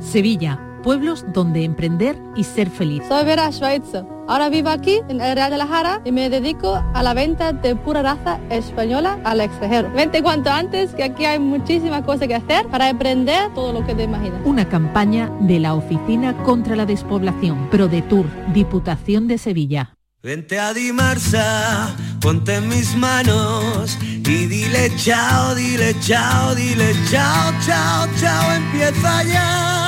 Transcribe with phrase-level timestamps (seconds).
[0.00, 3.02] Sevilla, pueblos donde emprender y ser feliz.
[3.08, 4.04] Soy Vera Schweitzer.
[4.28, 7.52] Ahora vivo aquí en el Real de la Jara y me dedico a la venta
[7.52, 9.90] de pura raza española al extranjero.
[9.92, 13.94] Vente cuanto antes, que aquí hay muchísimas cosas que hacer para emprender todo lo que
[13.96, 14.40] te imaginas.
[14.44, 19.94] Una campaña de la Oficina contra la Despoblación, ProDetour, Diputación de Sevilla.
[20.22, 28.06] Vente a Dimarsa, ponte en mis manos y dile chao, dile chao, dile chao, chao,
[28.20, 29.87] chao, empieza ya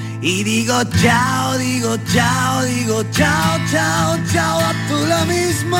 [0.21, 5.77] y digo chao, digo chao, digo chao, chao, chao, a tú lo mismo.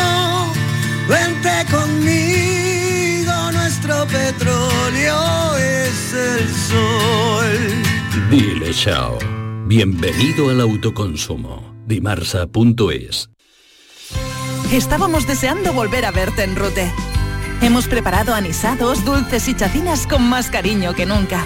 [1.07, 8.29] Vente conmigo, nuestro petróleo es el sol.
[8.29, 9.17] Dile chao.
[9.67, 11.73] Bienvenido al autoconsumo.
[11.85, 13.29] Dimarsa.es
[14.71, 16.91] Estábamos deseando volver a verte en Rute.
[17.61, 21.45] Hemos preparado anisados, dulces y chacinas con más cariño que nunca.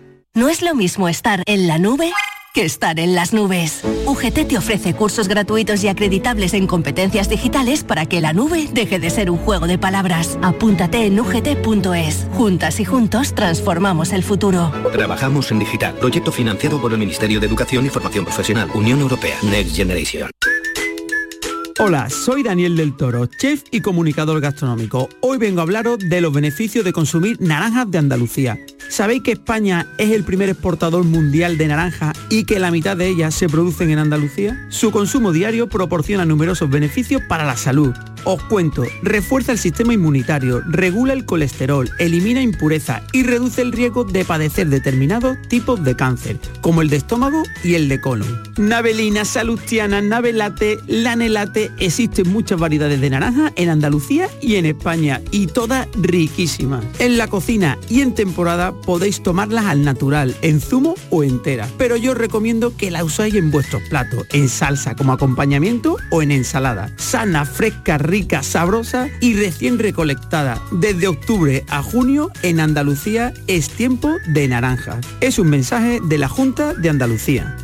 [0.33, 2.09] No es lo mismo estar en la nube
[2.53, 3.81] que estar en las nubes.
[4.05, 8.97] UGT te ofrece cursos gratuitos y acreditables en competencias digitales para que la nube deje
[8.97, 10.39] de ser un juego de palabras.
[10.41, 12.27] Apúntate en ugt.es.
[12.31, 14.71] Juntas y juntos transformamos el futuro.
[14.93, 15.95] Trabajamos en digital.
[15.95, 18.69] Proyecto financiado por el Ministerio de Educación y Formación Profesional.
[18.73, 19.35] Unión Europea.
[19.43, 20.31] Next Generation.
[21.83, 25.09] Hola, soy Daniel del Toro, chef y comunicador gastronómico.
[25.19, 28.59] Hoy vengo a hablaros de los beneficios de consumir naranjas de Andalucía.
[28.91, 33.07] ¿Sabéis que España es el primer exportador mundial de naranja y que la mitad de
[33.07, 34.65] ellas se producen en Andalucía?
[34.67, 37.93] Su consumo diario proporciona numerosos beneficios para la salud.
[38.23, 44.03] Os cuento, refuerza el sistema inmunitario, regula el colesterol, elimina impureza y reduce el riesgo
[44.03, 48.43] de padecer determinados tipos de cáncer, como el de estómago y el de colon.
[48.57, 55.47] Navelina, salustiana, navelate, lanelate, existen muchas variedades de naranja en Andalucía y en España y
[55.47, 56.85] todas riquísimas.
[56.99, 61.95] En la cocina y en temporada podéis tomarlas al natural, en zumo o entera, pero
[61.95, 66.31] yo os recomiendo que la usáis en vuestros platos, en salsa como acompañamiento o en
[66.31, 66.91] ensalada.
[66.97, 70.61] Sana, fresca, rica, sabrosa y recién recolectada.
[70.71, 75.07] Desde octubre a junio en Andalucía es tiempo de naranjas.
[75.21, 77.55] Es un mensaje de la Junta de Andalucía.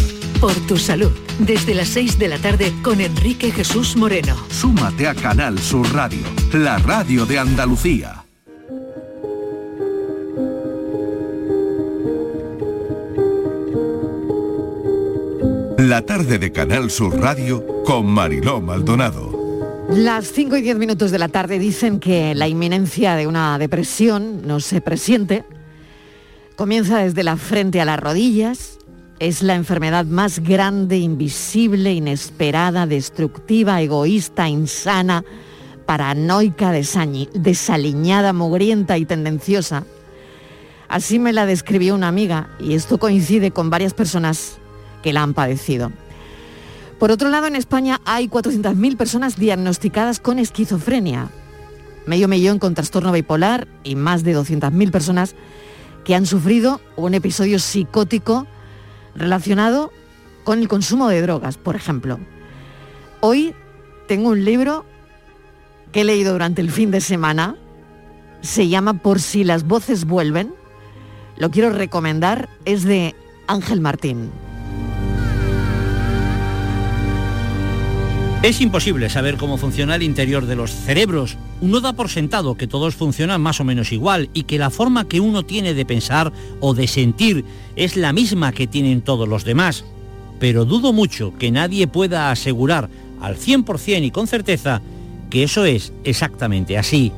[0.41, 1.11] Por tu salud,
[1.41, 4.37] desde las 6 de la tarde con Enrique Jesús Moreno.
[4.51, 6.23] Súmate a Canal Sur Radio,
[6.53, 8.22] la radio de Andalucía.
[15.83, 19.33] La tarde de Canal Sur Radio con Mariló Maldonado.
[19.91, 24.47] Las 5 y 10 minutos de la tarde dicen que la inminencia de una depresión
[24.47, 25.45] no se presiente.
[26.55, 28.79] Comienza desde la frente a las rodillas.
[29.19, 35.25] Es la enfermedad más grande, invisible, inesperada, destructiva, egoísta, insana,
[35.85, 39.85] paranoica, desaliñada, mugrienta y tendenciosa.
[40.87, 44.61] Así me la describió una amiga y esto coincide con varias personas
[45.03, 45.93] que la han padecido.
[46.99, 51.31] Por otro lado, en España hay 400.000 personas diagnosticadas con esquizofrenia,
[52.07, 55.35] medio millón con trastorno bipolar y más de 200.000 personas
[56.05, 58.47] que han sufrido un episodio psicótico
[59.15, 59.93] relacionado
[60.45, 62.19] con el consumo de drogas, por ejemplo.
[63.21, 63.55] Hoy
[64.09, 64.85] tengo un libro
[65.93, 67.57] que he leído durante el fin de semana,
[68.41, 70.55] se llama Por si las voces vuelven,
[71.37, 73.15] lo quiero recomendar, es de
[73.47, 74.31] Ángel Martín.
[78.43, 81.37] Es imposible saber cómo funciona el interior de los cerebros.
[81.61, 85.07] Uno da por sentado que todos funcionan más o menos igual y que la forma
[85.07, 87.45] que uno tiene de pensar o de sentir
[87.77, 89.85] es la misma que tienen todos los demás.
[90.41, 92.91] Pero dudo mucho que nadie pueda asegurar
[93.21, 94.83] al 100% y con certeza
[95.31, 97.13] que eso es exactamente así.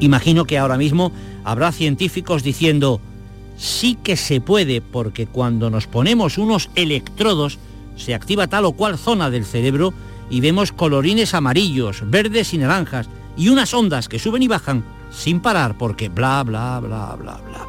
[0.00, 1.12] Imagino que ahora mismo
[1.44, 3.00] habrá científicos diciendo,
[3.56, 7.60] sí que se puede porque cuando nos ponemos unos electrodos
[7.94, 9.94] se activa tal o cual zona del cerebro
[10.30, 15.40] y vemos colorines amarillos, verdes y naranjas y unas ondas que suben y bajan sin
[15.40, 17.66] parar porque bla, bla, bla, bla, bla.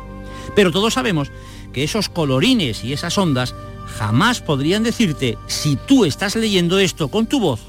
[0.56, 1.32] Pero todos sabemos
[1.74, 3.56] que esos colorines y esas ondas
[3.98, 7.62] jamás podrían decirte si tú estás leyendo esto con tu voz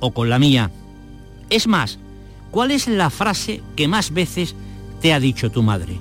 [0.00, 0.70] o con la mía.
[1.50, 1.98] Es más,
[2.50, 4.54] ¿cuál es la frase que más veces
[5.00, 5.98] te ha dicho tu madre?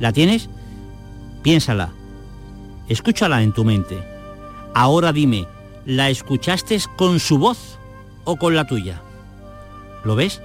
[0.00, 0.48] ¿La tienes?
[1.42, 1.92] Piénsala.
[2.88, 3.98] Escúchala en tu mente.
[4.74, 5.46] Ahora dime,
[5.86, 7.78] ¿la escuchaste con su voz
[8.24, 9.00] o con la tuya?
[10.04, 10.42] ¿Lo ves?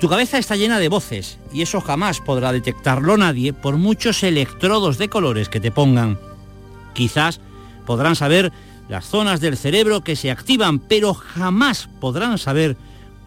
[0.00, 4.98] Tu cabeza está llena de voces y eso jamás podrá detectarlo nadie por muchos electrodos
[4.98, 6.18] de colores que te pongan.
[6.94, 7.40] Quizás
[7.86, 8.52] podrán saber
[8.88, 12.76] las zonas del cerebro que se activan, pero jamás podrán saber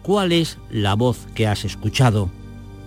[0.02, 2.30] cuál es la voz que has escuchado.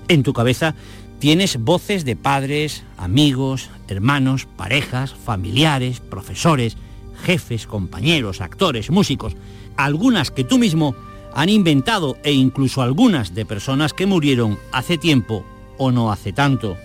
[0.07, 0.75] En tu cabeza
[1.19, 6.77] tienes voces de padres, amigos, hermanos, parejas, familiares, profesores,
[7.17, 9.35] jefes, compañeros, actores, músicos,
[9.75, 10.95] algunas que tú mismo
[11.33, 15.45] han inventado e incluso algunas de personas que murieron hace tiempo
[15.77, 16.77] o no hace tanto.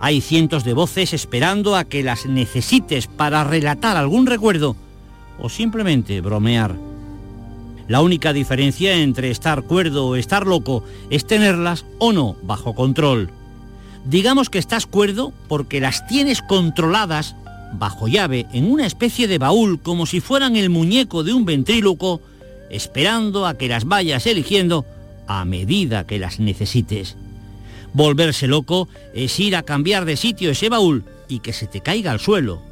[0.00, 4.76] Hay cientos de voces esperando a que las necesites para relatar algún recuerdo
[5.38, 6.76] o simplemente bromear.
[7.88, 13.30] La única diferencia entre estar cuerdo o estar loco es tenerlas o no bajo control.
[14.04, 17.36] Digamos que estás cuerdo porque las tienes controladas
[17.72, 22.20] bajo llave en una especie de baúl como si fueran el muñeco de un ventríloco,
[22.70, 24.84] esperando a que las vayas eligiendo
[25.26, 27.16] a medida que las necesites.
[27.94, 32.10] Volverse loco es ir a cambiar de sitio ese baúl y que se te caiga
[32.10, 32.62] al suelo,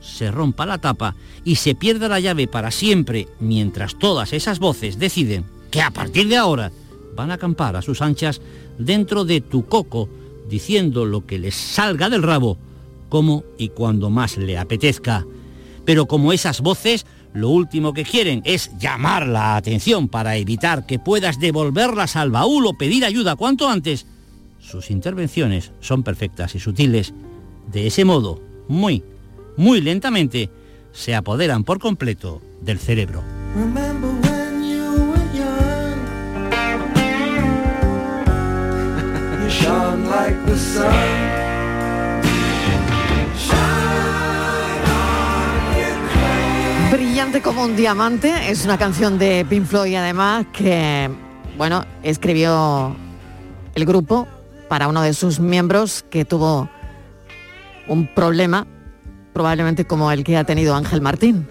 [0.00, 1.14] se rompa la tapa
[1.44, 6.28] y se pierda la llave para siempre mientras todas esas voces deciden que a partir
[6.28, 6.70] de ahora
[7.14, 8.40] van a acampar a sus anchas
[8.78, 10.08] dentro de tu coco
[10.48, 12.58] diciendo lo que les salga del rabo
[13.08, 15.26] como y cuando más le apetezca.
[15.84, 20.98] Pero como esas voces lo último que quieren es llamar la atención para evitar que
[20.98, 24.06] puedas devolverlas al baúl o pedir ayuda cuanto antes,
[24.58, 27.14] sus intervenciones son perfectas y sutiles.
[27.70, 29.04] De ese modo, muy,
[29.56, 30.50] muy lentamente,
[30.92, 33.22] se apoderan por completo del cerebro.
[46.90, 51.10] Brillante como un diamante es una canción de Pink Floyd además que,
[51.58, 52.96] bueno, escribió
[53.74, 54.26] el grupo
[54.68, 56.70] para uno de sus miembros que tuvo
[57.88, 58.66] un problema,
[59.34, 61.46] probablemente como el que ha tenido Ángel Martín.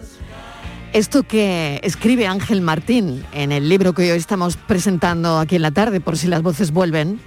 [0.92, 5.72] Esto que escribe Ángel Martín en el libro que hoy estamos presentando aquí en la
[5.72, 7.20] tarde, por si las voces vuelven,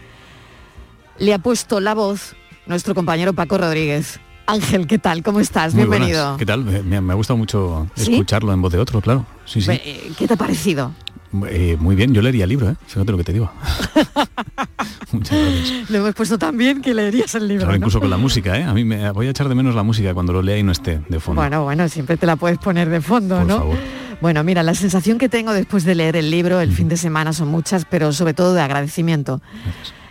[1.18, 2.34] le ha puesto la voz
[2.66, 4.18] nuestro compañero Paco Rodríguez.
[4.46, 5.22] Ángel, ¿qué tal?
[5.22, 5.74] ¿Cómo estás?
[5.74, 6.22] Muy Bienvenido.
[6.22, 6.38] buenas.
[6.38, 6.64] ¿Qué tal?
[6.64, 8.12] Me, me ha gustado mucho ¿Sí?
[8.12, 9.24] escucharlo en voz de otro, claro.
[9.44, 9.70] Sí, sí.
[9.72, 10.92] Eh, ¿Qué te ha parecido?
[11.48, 12.74] Eh, muy bien, yo leería el libro, ¿eh?
[12.86, 13.50] Fíjate lo que te digo.
[15.12, 15.90] Muchas gracias.
[15.90, 17.60] Le hemos puesto también que leerías el libro.
[17.60, 17.76] Claro, ¿no?
[17.76, 18.64] incluso con la música, ¿eh?
[18.64, 20.72] A mí me voy a echar de menos la música cuando lo lea y no
[20.72, 21.40] esté de fondo.
[21.40, 23.58] Bueno, bueno, siempre te la puedes poner de fondo, ¿no?
[23.58, 23.76] favor.
[24.20, 27.32] Bueno, mira, la sensación que tengo después de leer el libro el fin de semana
[27.32, 29.40] son muchas, pero sobre todo de agradecimiento.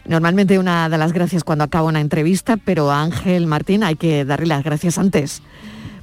[0.06, 4.25] Normalmente una de las gracias cuando acaba una entrevista, pero a Ángel Martín hay que
[4.25, 5.41] darle las gracias antes.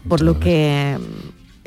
[0.09, 0.97] Por lo que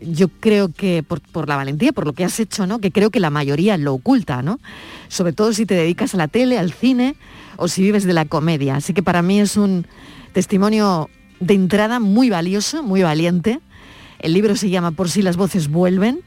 [0.02, 2.80] yo creo que, por, por la valentía, por lo que has hecho, ¿no?
[2.80, 4.60] Que creo que la mayoría lo oculta, ¿no?
[5.08, 7.16] Sobre todo si te dedicas a la tele, al cine
[7.58, 8.78] o si vives de la comedia.
[8.78, 9.86] Así que para mí es un
[10.34, 11.10] testimonio
[11.40, 13.60] de entrada muy valioso, muy valiente.
[14.20, 16.22] El libro se llama Por si las voces vuelven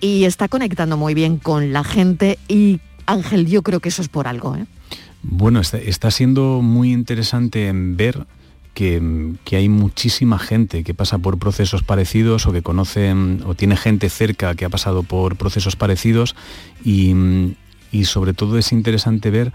[0.00, 4.08] y está conectando muy bien con la gente y Ángel, yo creo que eso es
[4.08, 4.54] por algo.
[4.54, 4.66] ¿eh?
[5.22, 8.26] Bueno, está, siendo muy interesante ver
[8.74, 13.12] que, que hay muchísima gente que pasa por procesos parecidos o que conoce
[13.44, 16.36] o tiene gente cerca que ha pasado por procesos parecidos
[16.84, 17.56] y,
[17.90, 19.52] y sobre todo es interesante ver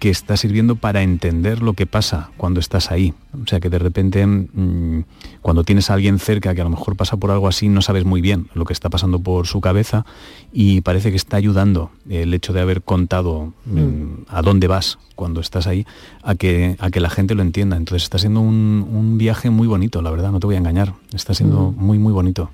[0.00, 3.14] que está sirviendo para entender lo que pasa cuando estás ahí.
[3.34, 5.04] O sea que de repente mm,
[5.42, 8.04] cuando tienes a alguien cerca que a lo mejor pasa por algo así, no sabes
[8.04, 10.06] muy bien lo que está pasando por su cabeza
[10.52, 15.42] y parece que está ayudando el hecho de haber contado mm, a dónde vas cuando
[15.42, 15.86] estás ahí
[16.22, 17.76] a que, a que la gente lo entienda.
[17.76, 20.94] Entonces está siendo un, un viaje muy bonito, la verdad, no te voy a engañar.
[21.12, 22.50] Está siendo muy, muy bonito.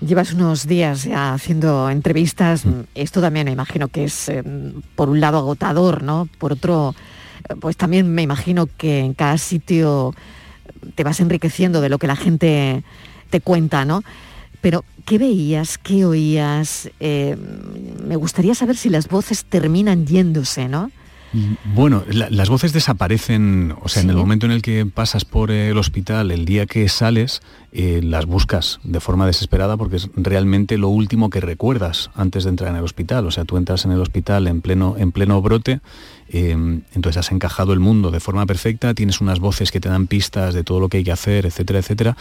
[0.00, 2.66] Llevas unos días ya haciendo entrevistas.
[2.66, 2.80] Mm.
[2.94, 4.42] Esto también me imagino que es, eh,
[4.94, 6.28] por un lado, agotador, ¿no?
[6.38, 6.94] Por otro,
[7.48, 10.14] eh, pues también me imagino que en cada sitio
[10.94, 12.84] te vas enriqueciendo de lo que la gente
[13.30, 14.02] te cuenta, ¿no?
[14.60, 15.78] Pero, ¿qué veías?
[15.78, 16.90] ¿Qué oías?
[17.00, 17.36] Eh,
[18.06, 20.90] me gustaría saber si las voces terminan yéndose, ¿no?
[21.64, 25.50] Bueno, la- las voces desaparecen, o sea, en el momento en el que pasas por
[25.50, 27.42] el hospital, el día que sales,
[27.72, 32.50] eh, las buscas de forma desesperada porque es realmente lo último que recuerdas antes de
[32.50, 33.26] entrar en el hospital.
[33.26, 35.80] O sea, tú entras en el hospital en pleno, en pleno brote,
[36.28, 40.06] eh, entonces has encajado el mundo de forma perfecta, tienes unas voces que te dan
[40.06, 42.16] pistas de todo lo que hay que hacer, etcétera, etcétera.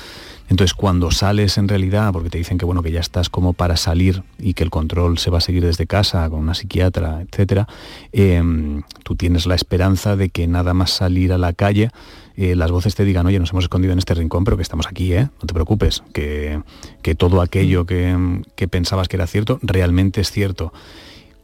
[0.50, 3.78] Entonces cuando sales en realidad, porque te dicen que bueno, que ya estás como para
[3.78, 7.68] salir y que el control se va a seguir desde casa con una psiquiatra, etcétera,
[8.12, 8.42] eh,
[9.04, 11.90] tú tienes la esperanza de que nada más salir a la calle,
[12.38, 14.88] eh, las voces te digan, oye, nos hemos escondido en este rincón, pero que estamos
[14.88, 15.30] aquí, ¿eh?
[15.42, 16.62] No te preocupes, que,
[17.02, 20.74] que todo aquello que, que pensabas que era cierto, realmente es cierto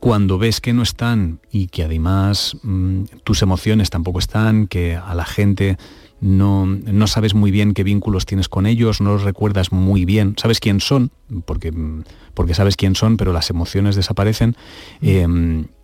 [0.01, 5.13] cuando ves que no están y que además mm, tus emociones tampoco están, que a
[5.13, 5.77] la gente
[6.19, 10.33] no, no sabes muy bien qué vínculos tienes con ellos, no los recuerdas muy bien,
[10.37, 11.11] sabes quién son,
[11.45, 12.03] porque, mm,
[12.33, 14.55] porque sabes quién son, pero las emociones desaparecen,
[15.03, 15.27] eh,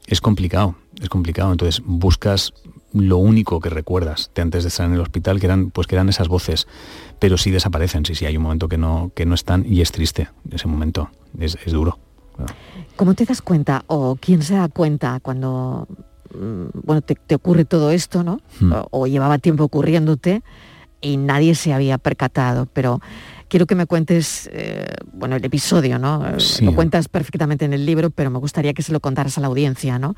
[0.07, 1.51] es complicado, es complicado.
[1.51, 2.55] Entonces buscas
[2.93, 5.93] lo único que recuerdas de antes de estar en el hospital, que eran, pues que
[5.93, 6.67] eran esas voces,
[7.19, 9.91] pero sí desaparecen, sí, sí, hay un momento que no, que no están y es
[9.91, 11.99] triste ese momento, es, es duro.
[12.95, 15.87] ¿Cómo te das cuenta o quién se da cuenta cuando
[16.33, 18.39] mm, bueno, te, te ocurre todo esto, ¿no?
[18.59, 18.71] Hmm.
[18.73, 20.43] O, o llevaba tiempo ocurriéndote
[21.01, 23.01] y nadie se había percatado, pero
[23.49, 26.25] quiero que me cuentes, eh, bueno, el episodio, ¿no?
[26.27, 26.65] Eh, Sí.
[26.65, 29.47] Lo cuentas perfectamente en el libro, pero me gustaría que se lo contaras a la
[29.47, 30.15] audiencia, ¿no?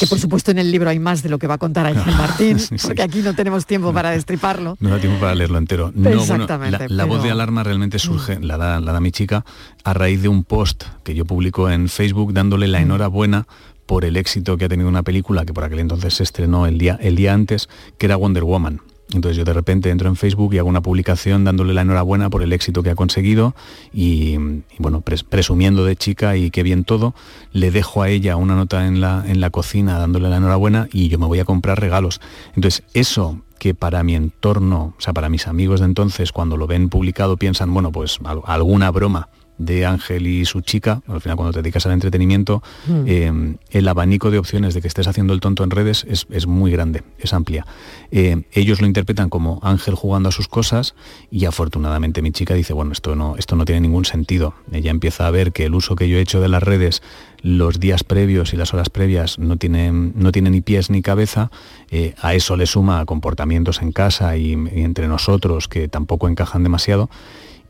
[0.00, 2.14] Que por supuesto en el libro hay más de lo que va a contar Ángel
[2.16, 4.76] Martín, Sí, porque aquí no tenemos tiempo para destriparlo.
[4.80, 5.92] No da tiempo para leerlo entero.
[5.94, 9.44] No, bueno, Exactamente, la, voz de alarma realmente surge, la, da, la da mi chica,
[9.84, 13.46] a raíz de un post que yo publico en Facebook dándole la enhorabuena
[13.86, 16.78] por el éxito que ha tenido una película que por aquel entonces se estrenó el
[16.78, 17.68] día, el día antes,
[17.98, 18.80] que era Wonder Woman.
[19.12, 22.42] Entonces yo de repente entro en Facebook y hago una publicación dándole la enhorabuena por
[22.42, 23.54] el éxito que ha conseguido
[23.92, 24.36] y,
[24.78, 27.14] bueno, pres- presumiendo de chica y qué bien todo,
[27.52, 31.08] le dejo a ella una nota en la, en la cocina dándole la enhorabuena y
[31.08, 32.20] yo me voy a comprar regalos.
[32.56, 36.66] Entonces eso que para mi entorno, o sea, para mis amigos de entonces, cuando lo
[36.66, 41.36] ven publicado piensan, bueno, pues al- alguna broma de Ángel y su chica, al final
[41.36, 43.04] cuando te dedicas al entretenimiento, Mm.
[43.06, 46.46] eh, el abanico de opciones de que estés haciendo el tonto en redes es, es
[46.46, 47.66] muy grande, es amplia.
[48.10, 50.94] Eh, ellos lo interpretan como Ángel jugando a sus cosas
[51.30, 54.54] y afortunadamente mi chica dice, bueno, esto no, esto no tiene ningún sentido.
[54.72, 57.02] Ella empieza a ver que el uso que yo he hecho de las redes
[57.42, 61.50] los días previos y las horas previas no tienen, no tiene ni pies ni cabeza,
[61.90, 66.62] eh, a eso le suma comportamientos en casa y, y entre nosotros que tampoco encajan
[66.64, 67.08] demasiado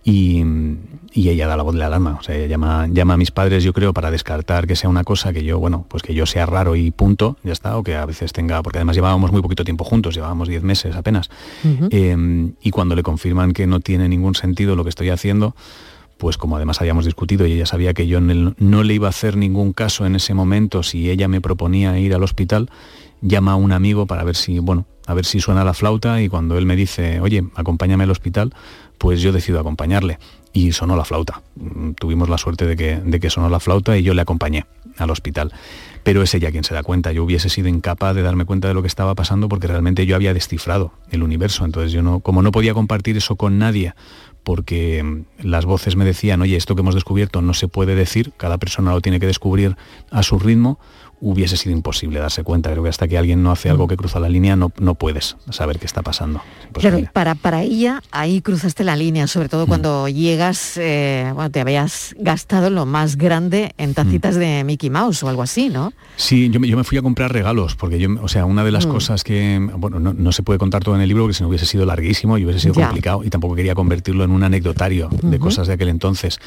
[0.09, 0.45] y,
[1.13, 2.17] y ella da la voz de la alarma.
[2.21, 5.03] O sea, ella llama, llama a mis padres, yo creo, para descartar que sea una
[5.03, 7.97] cosa que yo, bueno, pues que yo sea raro y punto, ya está, o que
[7.97, 11.29] a veces tenga, porque además llevábamos muy poquito tiempo juntos, llevábamos 10 meses apenas.
[11.91, 15.57] Eh, y cuando le confirman que no tiene ningún sentido lo que estoy haciendo,
[16.19, 19.37] pues como además habíamos discutido y ella sabía que yo no le iba a hacer
[19.37, 22.71] ningún caso en ese momento si ella me proponía ir al hospital,
[23.23, 26.29] llama a un amigo para ver si, bueno, a ver si suena la flauta y
[26.29, 28.53] cuando él me dice, oye, acompáñame al hospital,
[28.99, 30.19] pues yo decido acompañarle.
[30.53, 31.43] Y sonó la flauta.
[31.57, 34.65] Mm, Tuvimos la suerte de que, de que sonó la flauta y yo le acompañé.
[34.99, 35.53] al hospital.
[36.03, 37.13] Pero es ella quien se da cuenta.
[37.13, 40.17] Yo hubiese sido incapaz de darme cuenta de lo que estaba pasando porque realmente yo
[40.17, 41.67] había descifrado el universo.
[41.67, 43.93] Entonces yo no, como no podía compartir eso con nadie,
[44.43, 48.33] porque mm, las voces me decían, oye, esto que hemos descubierto no se puede decir,
[48.37, 49.77] cada persona lo tiene que descubrir
[50.11, 50.79] a su ritmo,
[51.21, 52.71] hubiese sido imposible darse cuenta.
[52.71, 55.37] Creo que hasta que alguien no hace algo que cruza la línea no, no puedes
[55.51, 56.43] saber qué está pasando.
[56.75, 61.61] Claro, para, para ella ahí cruzaste la línea, sobre todo cuando llegas, eh, bueno, te
[61.61, 65.93] habías gastado lo más grande en tacitas de Mickey Mouse o algo así, ¿no?
[66.17, 68.73] Sí, yo me, yo me fui a comprar regalos, porque yo, o sea, una de
[68.73, 68.91] las Mm.
[68.91, 71.49] cosas que, bueno, no, no se puede contar todo en el libro, porque si no
[71.49, 72.87] hubiese sido larguísimo y hubiese sido Ya.
[72.87, 76.39] complicado, y tampoco quería convertirlo en un anecdotario de cosas de aquel entonces.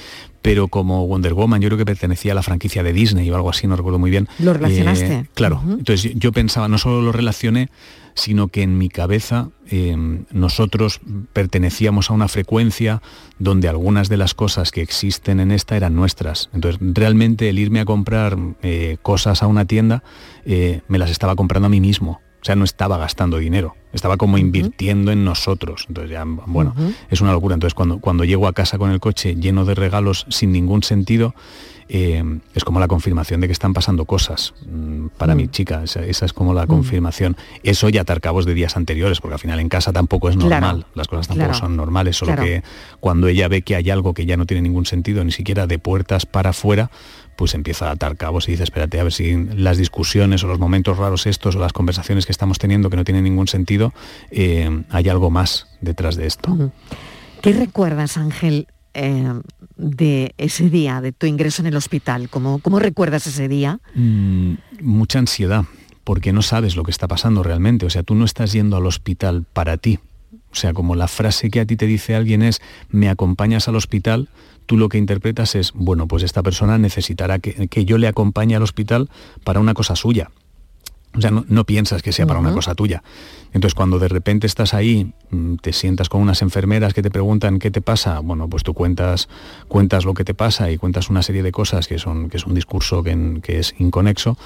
[0.41, 3.49] Pero como Wonder Woman, yo creo que pertenecía a la franquicia de Disney o algo
[3.49, 4.27] así, no recuerdo muy bien.
[4.59, 5.13] Relacionaste.
[5.13, 7.69] Eh, claro, entonces yo, pensaba, no solo lo relacioné,
[8.13, 9.95] sino que en mi cabeza eh,
[10.31, 11.01] nosotros
[11.33, 13.01] pertenecíamos a una frecuencia
[13.37, 16.49] donde algunas de las cosas que existen en esta eran nuestras.
[16.53, 20.03] Entonces, realmente el irme a comprar eh, cosas a una tienda,
[20.45, 22.21] me las estaba comprando a mí mismo.
[22.41, 25.85] O sea, no estaba gastando dinero, estaba como invirtiendo en nosotros.
[25.89, 26.73] Entonces ya, bueno,
[27.09, 27.53] es una locura.
[27.53, 31.35] Entonces cuando, cuando llego a casa con el coche lleno de regalos sin ningún sentido,
[31.89, 35.83] eh, es como la confirmación de que están pasando cosas mm, para mi chica.
[35.83, 37.35] Esa, esa es como la confirmación.
[37.63, 40.49] Eso ya atar cabos de días anteriores, porque al final en casa tampoco es Claro.
[40.49, 40.85] normal.
[40.93, 41.59] Las cosas tampoco Claro.
[41.59, 42.43] son normales, solo Claro.
[42.47, 42.63] que
[42.99, 45.79] cuando ella ve que hay algo que ya no tiene ningún sentido, ni siquiera de
[45.79, 46.91] puertas para afuera,
[47.35, 50.59] pues empieza a atar cabos y dice, espérate, a ver si las discusiones o los
[50.59, 53.93] momentos raros estos o las conversaciones que estamos teniendo que no tienen ningún sentido,
[54.29, 56.71] eh, hay algo más detrás de esto.
[57.41, 59.33] ¿Qué recuerdas, Ángel, eh,
[59.79, 62.29] de ese día, de tu ingreso en el hospital?
[62.29, 63.79] ¿Cómo, cómo recuerdas ese día?
[63.95, 65.65] Mm, mucha ansiedad,
[66.03, 67.85] porque no sabes lo que está pasando realmente.
[67.85, 69.99] O sea, tú no estás yendo al hospital para ti.
[70.51, 73.75] O sea, como la frase que a ti te dice alguien es, me acompañas al
[73.75, 74.29] hospital,
[74.65, 78.55] tú lo que interpretas es, bueno, pues esta persona necesitará que, que yo le acompañe
[78.55, 79.09] al hospital
[79.43, 80.29] para una cosa suya.
[81.15, 83.01] O sea, no, no piensas que sea para una cosa tuya.
[83.51, 87.57] Entonces, cuando de repente estás ahí, mm, te sientas con unas enfermeras que te preguntan
[87.57, 89.27] qué te pasa, bueno, pues tú cuentas,
[89.67, 92.45] cuentas lo que te pasa y cuentas una serie de cosas que son, que es
[92.45, 94.37] un discurso que, en- que es inconexo,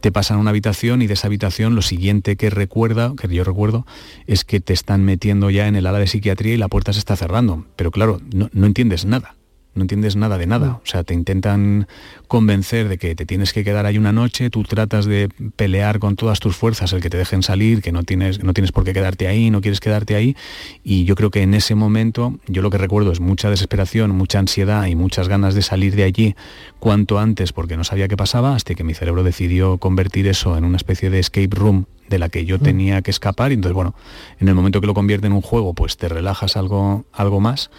[0.00, 3.42] te pasan a una habitación y de esa habitación lo siguiente que recuerda, que yo
[3.42, 3.84] recuerdo,
[4.26, 6.98] es que te están metiendo ya en el ala de psiquiatría y la puerta se
[7.00, 7.64] está cerrando.
[7.74, 9.34] Pero claro, no, no entiendes nada.
[9.74, 10.80] No entiendes nada de nada.
[10.82, 11.88] O sea, te intentan
[12.28, 16.16] convencer de que te tienes que quedar ahí una noche, tú tratas de pelear con
[16.16, 18.92] todas tus fuerzas el que te dejen salir, que no tienes, no tienes por qué
[18.92, 20.36] quedarte ahí, no quieres quedarte ahí.
[20.82, 24.38] Y yo creo que en ese momento, yo lo que recuerdo es mucha desesperación, mucha
[24.38, 26.36] ansiedad y muchas ganas de salir de allí
[26.78, 30.64] cuanto antes porque no sabía qué pasaba, hasta que mi cerebro decidió convertir eso en
[30.64, 33.50] una especie de escape room de la que yo tenía que escapar.
[33.50, 33.94] Y entonces, bueno,
[34.38, 37.70] en el momento que lo convierte en un juego, pues te relajas algo, algo más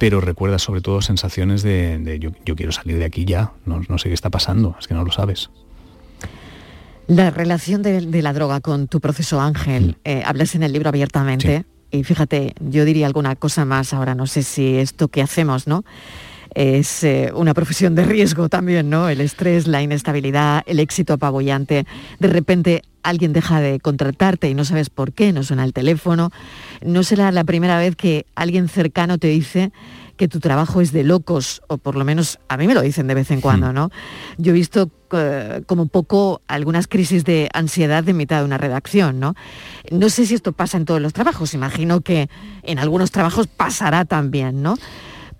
[0.00, 3.82] pero recuerdas sobre todo sensaciones de, de yo, yo quiero salir de aquí ya, no,
[3.86, 5.50] no sé qué está pasando, es que no lo sabes.
[7.06, 10.88] La relación de, de la droga con tu proceso Ángel, eh, hablas en el libro
[10.88, 15.66] abiertamente y fíjate, yo diría alguna cosa más ahora, no sé si esto que hacemos,
[15.66, 15.84] ¿no?
[16.54, 19.08] Es eh, una profesión de riesgo también, ¿no?
[19.08, 21.86] El estrés, la inestabilidad, el éxito apabullante.
[22.18, 26.30] De repente alguien deja de contratarte y no sabes por qué, no suena el teléfono.
[26.84, 29.72] No será la primera vez que alguien cercano te dice
[30.20, 33.06] que tu trabajo es de locos, o por lo menos a mí me lo dicen
[33.06, 33.90] de vez en cuando, ¿no?
[34.36, 39.18] Yo he visto eh, como poco algunas crisis de ansiedad de mitad de una redacción,
[39.18, 39.34] ¿no?
[39.90, 42.28] No sé si esto pasa en todos los trabajos, imagino que
[42.64, 44.76] en algunos trabajos pasará también, ¿no?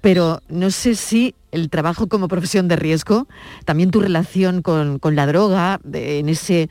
[0.01, 3.27] Pero no sé si el trabajo como profesión de riesgo,
[3.65, 6.69] también tu relación con, con la droga, de- en ese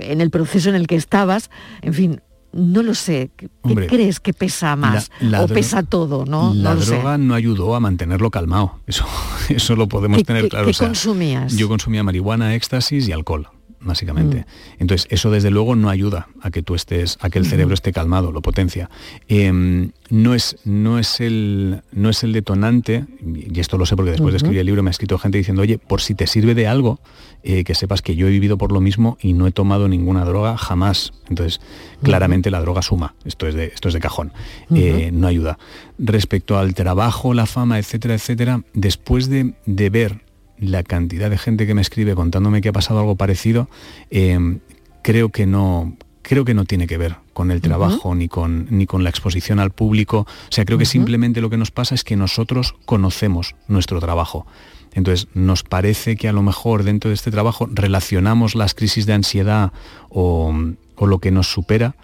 [0.00, 1.50] en el proceso en el que estabas,
[1.80, 2.20] en fin,
[2.52, 3.30] no lo sé.
[3.36, 5.10] ¿Qué Hombre, crees que pesa más?
[5.20, 6.52] la o pesa todo, ¿no?
[6.54, 6.96] La no lo sé.
[6.96, 9.06] droga no ayudó a mantenerlo calmado, eso,
[9.48, 10.66] eso lo podemos ¿Qué- tener claro.
[10.66, 11.56] qué o sea, consumías?
[11.56, 13.48] Yo consumía marihuana, éxtasis y alcohol
[13.88, 14.46] básicamente.
[14.78, 17.92] Entonces, eso desde luego no ayuda a que tú estés, a que el cerebro esté
[17.92, 18.88] calmado, lo potencia.
[19.26, 24.12] Em, no, es, no, es el, no es el detonante, y esto lo sé porque
[24.12, 26.54] después de escribir el libro me ha escrito gente diciendo, oye, por si te sirve
[26.54, 27.00] de algo,
[27.42, 30.24] eh, que sepas que yo he vivido por lo mismo y no he tomado ninguna
[30.24, 31.12] droga jamás.
[31.28, 31.60] Entonces,
[32.02, 34.32] claramente la droga suma, esto es de, esto es de cajón,
[34.74, 35.58] Eh, no ayuda.
[35.98, 40.27] Respecto al trabajo, la fama, etcétera, etcétera, después de, de ver
[40.60, 43.68] la cantidad de gente que me escribe contándome que ha pasado algo parecido,
[44.10, 44.58] eh,
[45.02, 48.86] creo que no creo que no tiene que ver con el trabajo ni con ni
[48.86, 50.20] con la exposición al público.
[50.20, 54.46] O sea, creo que simplemente lo que nos pasa es que nosotros conocemos nuestro trabajo.
[54.94, 59.12] Entonces, nos parece que a lo mejor dentro de este trabajo relacionamos las crisis de
[59.12, 59.72] ansiedad
[60.08, 60.52] o,
[60.96, 61.94] o lo que nos supera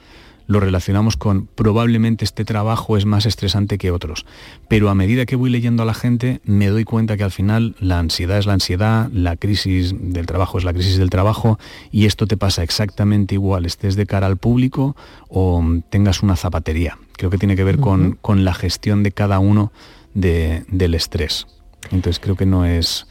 [0.46, 4.26] lo relacionamos con probablemente este trabajo es más estresante que otros.
[4.68, 7.74] Pero a medida que voy leyendo a la gente, me doy cuenta que al final
[7.80, 11.58] la ansiedad es la ansiedad, la crisis del trabajo es la crisis del trabajo
[11.90, 14.96] y esto te pasa exactamente igual, estés de cara al público
[15.28, 16.98] o tengas una zapatería.
[17.16, 19.72] Creo que tiene que ver con, con, la gestión de cada uno
[20.14, 21.46] del estrés.
[21.90, 23.06] Entonces creo que no es...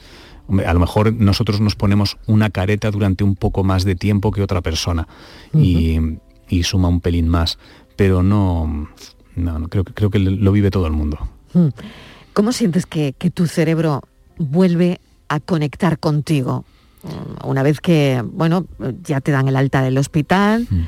[0.65, 4.41] A lo mejor nosotros nos ponemos una careta durante un poco más de tiempo que
[4.41, 5.07] otra persona
[5.53, 6.17] y,
[6.53, 7.57] y suma un pelín más,
[7.95, 8.89] pero no,
[9.35, 11.17] no, creo, creo que lo vive todo el mundo.
[11.53, 11.69] Hmm.
[12.33, 14.01] ¿Cómo sientes que, tu cerebro
[14.37, 16.65] vuelve a conectar contigo?
[17.03, 18.65] Hmm, una vez que, bueno,
[19.03, 20.83] ya te dan el alta del hospital, hmm.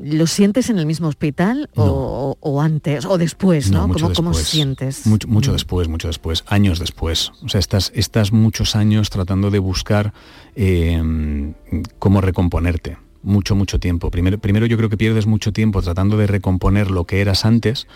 [0.00, 3.88] ¿lo sientes en el mismo hospital o, antes o después, no?
[4.14, 5.06] ¿Cómo, sientes?
[5.06, 7.32] Mucho, mucho después, mucho después, años después.
[7.44, 10.12] O sea, estás, estás muchos años tratando de buscar
[10.56, 11.54] eh,
[12.00, 14.10] cómo recomponerte mucho, mucho tiempo.
[14.10, 17.86] Primero, primero yo creo que pierdes mucho tiempo tratando de recomponer lo que eras antes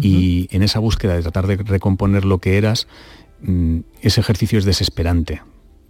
[0.00, 2.88] y en esa búsqueda de tratar de recomponer lo que eras,
[3.42, 5.42] mm, ese ejercicio es desesperante.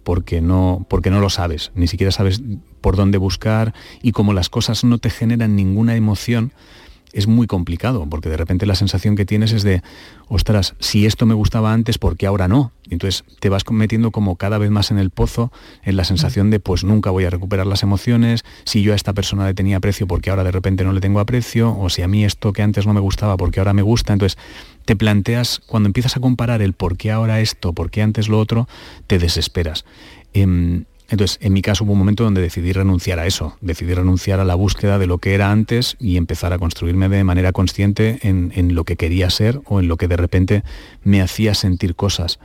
[0.03, 2.41] Porque no, porque no lo sabes, ni siquiera sabes
[2.81, 6.51] por dónde buscar y como las cosas no te generan ninguna emoción,
[7.13, 9.81] es muy complicado, porque de repente la sensación que tienes es de,
[10.27, 12.71] ostras, si esto me gustaba antes, ¿por qué ahora no?
[12.89, 15.51] Y entonces te vas metiendo como cada vez más en el pozo,
[15.83, 19.13] en la sensación de, pues nunca voy a recuperar las emociones, si yo a esta
[19.13, 22.07] persona le tenía aprecio, porque ahora de repente no le tengo aprecio, o si a
[22.07, 24.13] mí esto que antes no me gustaba, porque ahora me gusta.
[24.13, 24.37] Entonces
[24.85, 28.39] te planteas, cuando empiezas a comparar el por qué ahora esto, por qué antes lo
[28.39, 28.67] otro,
[29.07, 29.85] te desesperas.
[30.33, 34.39] Em, entonces, en mi caso hubo un momento donde decidí renunciar a eso, decidí renunciar
[34.39, 38.17] a la búsqueda de lo que era antes y empezar a construirme de manera consciente
[38.23, 40.63] en, lo que quería ser o en lo que de repente
[41.03, 42.39] me hacía sentir cosas.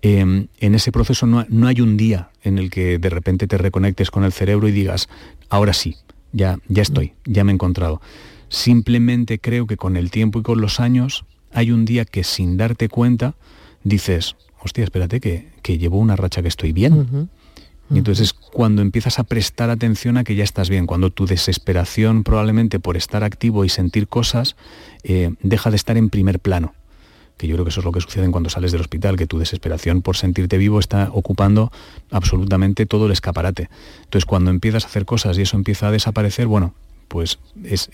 [0.00, 4.10] Em, en ese proceso no, hay un día en el que de repente te reconectes
[4.10, 5.10] con el cerebro y digas,
[5.50, 5.96] ahora sí,
[6.32, 8.00] ya, ya estoy, ya me he encontrado.
[8.48, 12.56] Simplemente creo que con el tiempo y con los años hay un día que sin
[12.56, 13.34] darte cuenta
[13.82, 17.28] dices, hostia, espérate que, llevo una racha que estoy bien.
[17.90, 22.24] Y entonces cuando empiezas a prestar atención a que ya estás bien, cuando tu desesperación
[22.24, 24.56] probablemente por estar activo y sentir cosas
[25.02, 26.74] eh, deja de estar en primer plano.
[27.36, 29.38] Que yo creo que eso es lo que sucede cuando sales del hospital, que tu
[29.38, 31.72] desesperación por sentirte vivo está ocupando
[32.10, 33.68] absolutamente todo el escaparate.
[34.04, 36.74] Entonces cuando empiezas a hacer cosas y eso empieza a desaparecer, bueno,
[37.08, 37.90] pues es,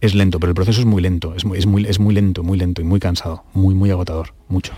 [0.00, 2.42] es, lento, pero el proceso es muy lento, es muy, es, muy, es muy lento,
[2.42, 4.74] muy lento y muy cansado, muy, muy agotador, mucho.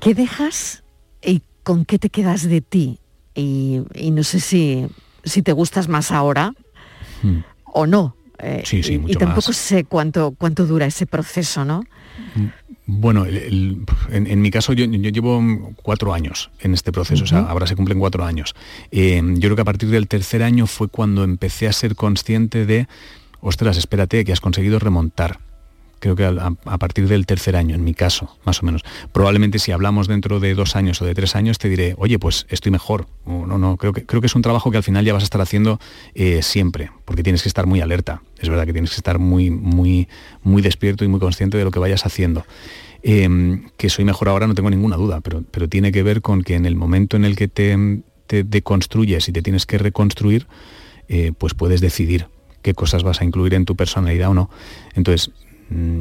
[0.00, 0.82] ¿Qué dejas
[1.22, 3.00] y con qué te quedas de ti
[3.36, 4.86] y, no sé si,
[5.24, 6.52] si, te gustas más ahora
[7.22, 7.38] hmm.
[7.72, 8.16] o no.
[8.38, 11.84] Eh, sí, sí, y, tampoco sé cuánto, cuánto dura ese proceso, ¿no?
[12.34, 12.46] Hmm.
[12.88, 15.42] Bueno, en, mi caso yo, llevo
[15.82, 18.54] cuatro años en este proceso, o sea, ahora se cumplen cuatro años.
[18.92, 22.64] Eh, yo creo que a partir del tercer año fue cuando empecé a ser consciente
[22.64, 22.86] de,
[23.40, 25.40] ostras, espérate, que has conseguido remontar
[26.14, 28.82] creo que a, partir del tercer año, en mi caso, más o menos.
[29.12, 32.46] Probablemente si hablamos dentro de dos años o de tres años, te diré, oye, pues
[32.48, 33.06] estoy mejor.
[33.26, 35.24] no, no, creo que, creo que es un trabajo que al final ya vas a
[35.24, 35.80] estar haciendo
[36.14, 38.22] eh, siempre, porque tienes que estar muy alerta.
[38.38, 40.08] Es verdad que tienes que estar muy, muy,
[40.42, 42.44] muy despierto y muy consciente de lo que vayas haciendo.
[43.02, 46.42] Em, que soy mejor ahora no tengo ninguna duda, pero, pero tiene que ver con
[46.42, 50.46] que en el momento en el que te, te deconstruyes y te tienes que reconstruir,
[51.08, 52.26] eh, pues puedes decidir
[52.62, 54.50] qué cosas vas a incluir en tu personalidad o no.
[54.94, 55.30] Entonces,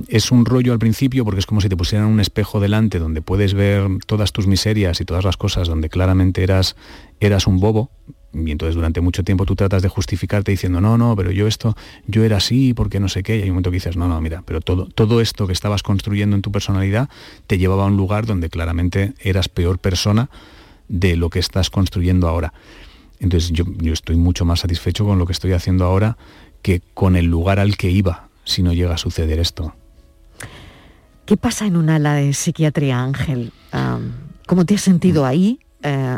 [0.08, 3.22] es un rollo al principio porque es como si te pusieran un espejo delante donde
[3.22, 6.76] puedes ver todas tus miserias y todas las cosas donde claramente eras,
[7.20, 7.90] eras un bobo.
[8.34, 11.76] Y entonces durante mucho tiempo tú tratas de justificarte diciendo, no, no, pero yo esto,
[12.06, 13.38] yo era así porque no sé qué.
[13.38, 15.82] Y hay un momento que dices, no, no, mira, pero todo, todo esto que estabas
[15.84, 17.10] construyendo en tu personalidad
[17.48, 20.30] te llevaba a un lugar donde claramente eras peor persona
[20.90, 22.54] de lo que estás construyendo ahora.
[23.20, 26.18] Entonces yo, yo estoy mucho más satisfecho con lo que estoy haciendo ahora
[26.62, 29.76] que con el lugar al que iba si no llega a suceder esto.
[31.26, 33.52] ¿Qué pasa en un ala de psiquiatría, Ángel?
[34.48, 35.26] ¿Cómo te has sentido mm.
[35.26, 35.60] ahí?
[35.84, 36.18] Eh,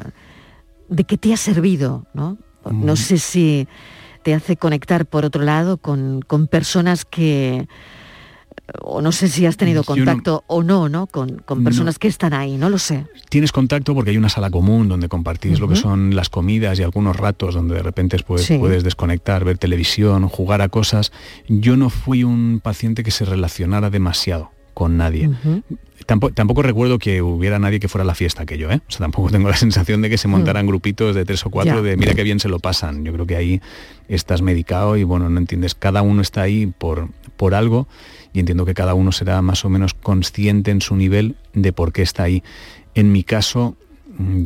[0.89, 2.05] ¿De qué te ha servido?
[2.13, 2.37] ¿no?
[2.69, 2.97] no mm.
[2.97, 3.67] sé si
[4.23, 7.67] te hace conectar, por otro lado, con personas que,
[8.81, 11.07] o no sé si has tenido contacto o no, ¿no?
[11.07, 13.05] Con, personas que están ahí, no lo sé.
[13.29, 16.83] Tienes contacto porque hay una sala común donde compartís lo que son las comidas y
[16.83, 21.11] algunos ratos donde de repente pues, puedes desconectar, ver televisión, jugar a cosas.
[21.47, 25.29] Yo no fui un paciente que se relacionara demasiado con nadie.
[26.07, 28.79] Tampoco, recuerdo que hubiera nadie que fuera a la fiesta aquello, ¿eh?
[28.87, 30.69] O sea, tampoco tengo la sensación de que se montaran mm.
[30.69, 33.03] grupitos de tres o cuatro de mira qué bien se lo pasan.
[33.03, 33.61] Yo creo que ahí
[34.07, 37.87] estás medicado y bueno, no entiendes, cada uno está ahí por, por algo
[38.33, 41.91] y entiendo que cada uno será más o menos consciente en su nivel de por
[41.91, 42.43] qué está ahí.
[42.95, 43.75] En mi caso,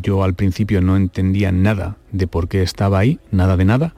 [0.01, 3.95] yo al principio no entendía nada de por qué estaba ahí, nada de nada.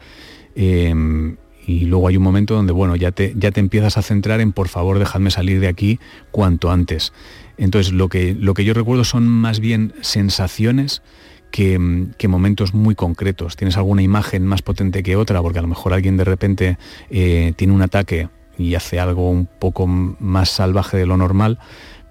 [0.56, 4.41] Em, y luego hay un momento donde, bueno, ya te, ya te empiezas a centrar
[4.41, 5.99] en, por favor, dejadme salir de aquí
[6.32, 7.13] cuanto antes.
[7.58, 11.02] Entonces, lo que, lo que yo recuerdo son más bien sensaciones
[11.52, 11.78] que,
[12.28, 13.56] momentos muy concretos.
[13.56, 16.78] Tienes alguna imagen más potente que otra, porque a lo mejor alguien de repente
[17.12, 21.60] eh, tiene un ataque y hace algo un poco más salvaje de lo normal,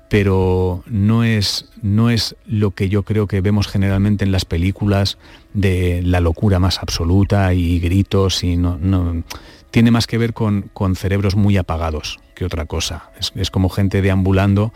[0.08, 5.18] pero no es, no es lo que yo creo que vemos generalmente en las películas
[5.54, 9.24] de la locura más absoluta y gritos y no, no
[9.72, 13.10] tiene más que ver con, con cerebros muy apagados que otra cosa.
[13.34, 14.72] Es, como gente deambulando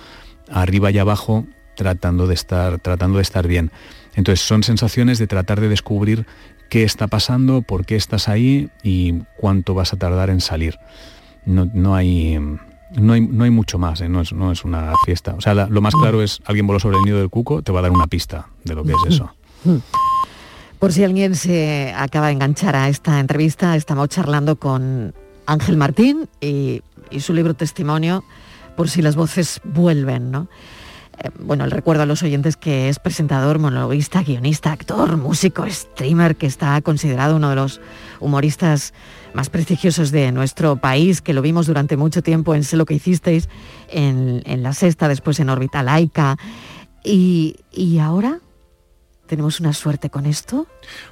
[0.51, 3.71] arriba y abajo tratando de estar, tratando de estar bien.
[4.15, 6.27] Entonces son sensaciones de tratar de descubrir
[6.71, 10.79] qué está pasando, por qué estás ahí y cuánto vas a tardar en salir.
[11.45, 12.39] No, no hay
[12.95, 14.09] no hay, mucho más, ¿eh?
[14.09, 15.35] no, es, no, es, una fiesta.
[15.35, 17.81] O sea, lo más claro es alguien voló sobre el nido del cuco, te va
[17.81, 19.33] a dar una pista de lo que es eso.
[20.79, 25.15] Por si alguien se acaba de enganchar a esta entrevista, estamos charlando con
[25.47, 26.83] Ángel Martín y,
[27.19, 28.25] su libro Testimonio,
[28.77, 30.49] por si las voces vuelven, ¿no?
[31.19, 36.37] Eh, bueno, el recuerdo a los oyentes que es presentador, monologuista, guionista, actor, músico, streamer,
[36.37, 37.81] que está considerado uno de los
[38.21, 38.93] humoristas
[39.33, 42.95] más prestigiosos de nuestro país, que lo vimos durante mucho tiempo en Sé lo que
[42.95, 43.49] hicisteis,
[43.89, 46.37] en, La Sexta, después en Órbita Laica.
[47.03, 48.41] Y, y ahora
[49.27, 50.67] tenemos una suerte con esto.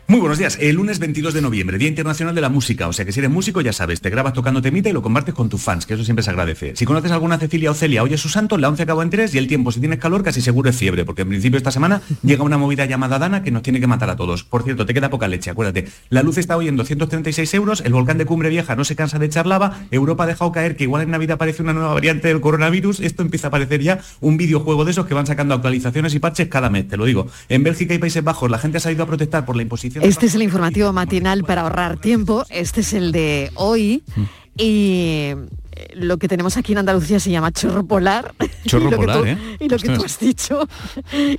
[0.06, 0.58] Muy buenos días.
[0.60, 2.88] El lunes 22 de noviembre, Día Internacional de la Música.
[2.88, 5.34] O sea que si eres músico, ya sabes, te grabas tocando temita y lo compartes
[5.34, 6.76] con tus fans, que eso siempre se agradece.
[6.76, 9.38] Si conoces alguna Cecilia o Celia, oye su santo, la 11 acabó en 3 y
[9.38, 12.44] el tiempo, si tienes calor, casi seguro es fiebre, porque en principio esta semana llega
[12.44, 14.44] una movida llamada Dana que nos tiene que matar a todos.
[14.44, 15.88] Por cierto, te queda poca leche, acuérdate.
[16.10, 19.18] La luz está hoy en 236 euros, el volcán de Cumbre Vieja no se cansa
[19.18, 22.28] de echar lava, Europa ha dejado caer que igual en Navidad aparece una nueva variante
[22.28, 26.14] del coronavirus, esto empieza a parecer ya un videojuego de esos que van sacando actualizaciones
[26.14, 27.26] y parches cada mes, te lo digo.
[27.48, 30.04] En Bélgica y Países Bajos la gente ha salido a protestar por la imposición.
[30.04, 32.44] Este es el informativo matinal para ahorrar tiempo.
[32.50, 34.02] Este es el de hoy.
[34.56, 35.32] Y
[35.94, 38.34] lo que tenemos aquí en Andalucía se llama chorro polar.
[38.66, 39.38] Chorro polar, ¿eh?
[39.60, 40.68] Y lo que tú has dicho,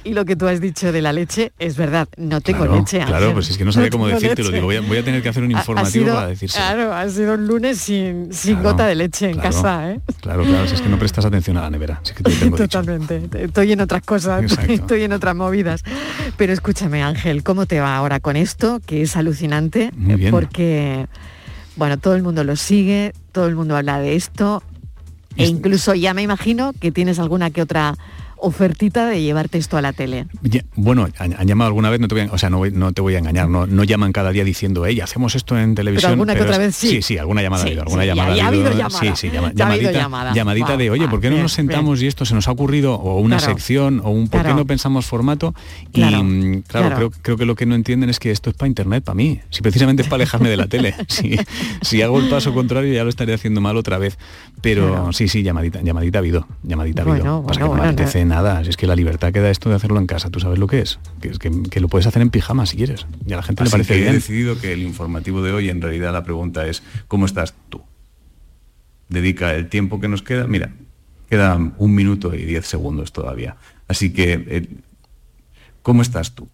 [0.04, 2.99] y lo que tú has dicho de la leche, es verdad, no tengo leche.
[3.06, 5.43] Claro, pues es que no sabía cómo decirte, lo digo, voy a, tener que hacer
[5.43, 6.58] un informativo para decirse.
[6.58, 9.99] Claro, ha sido un lunes sin, sin gota de leche en casa, ¿eh?
[10.21, 12.01] Claro, claro, si es que no prestas atención a la nevera.
[12.56, 15.84] Totalmente, estoy en otras cosas, estoy en otras movidas.
[16.38, 18.82] Pero escúchame, Ángel, ¿cómo te va ahora con esto?
[18.86, 19.91] Que es alucinante,
[20.32, 21.08] porque
[21.75, 24.63] bueno, todo el mundo lo sigue, todo el mundo habla de esto,
[25.35, 27.95] e incluso ya me imagino que tienes alguna que otra
[28.37, 30.27] ofertita de llevarte esto a la tele.
[30.75, 33.15] bueno, han, llamado alguna vez, no te voy a, o sea, no, no te voy
[33.15, 36.11] a engañar, no, no llaman cada día diciendo, hey, hacemos esto en televisión.
[36.11, 36.89] Pero alguna que otra vez sí.
[36.89, 38.89] Sí, sí, alguna llamada ha habido, alguna llamada ha habido.
[38.89, 42.47] Sí, sí, llamadita, llamadita de, oye, ¿por qué no nos sentamos y esto se nos
[42.47, 42.95] ha ocurrido?
[42.95, 45.53] O una sección, o un ¿por qué no pensamos formato?
[45.93, 48.67] Y mm, claro, Creo, creo, que lo que no entienden es que esto es para
[48.67, 49.41] internet, para mí.
[49.49, 50.95] Si precisamente es para alejarme de la tele.
[51.15, 51.37] Si,
[51.81, 54.17] si hago el paso contrario ya lo estaría haciendo mal otra vez.
[54.61, 56.47] Pero sí, sí, llamadita, llamadita ha habido.
[56.63, 57.43] Llamadita ha habido.
[57.43, 58.63] Pasa que no me apetece nada.
[58.63, 60.29] Si es que la libertad queda esto de hacerlo en casa.
[60.29, 60.99] ¿Tú sabes lo que es?
[61.21, 63.05] Que, que, lo puedes hacer en pijama si quieres.
[63.25, 64.11] Y a la gente le parece que bien.
[64.11, 67.81] He decidido que el informativo de hoy, en realidad, la pregunta es, ¿cómo estás tú?
[69.09, 70.47] Dedica el tiempo que nos queda.
[70.47, 70.71] Mira,
[71.29, 73.57] queda un minuto y diez segundos todavía.
[73.88, 74.67] Así que, eh,
[75.81, 76.49] ¿cómo estás tú?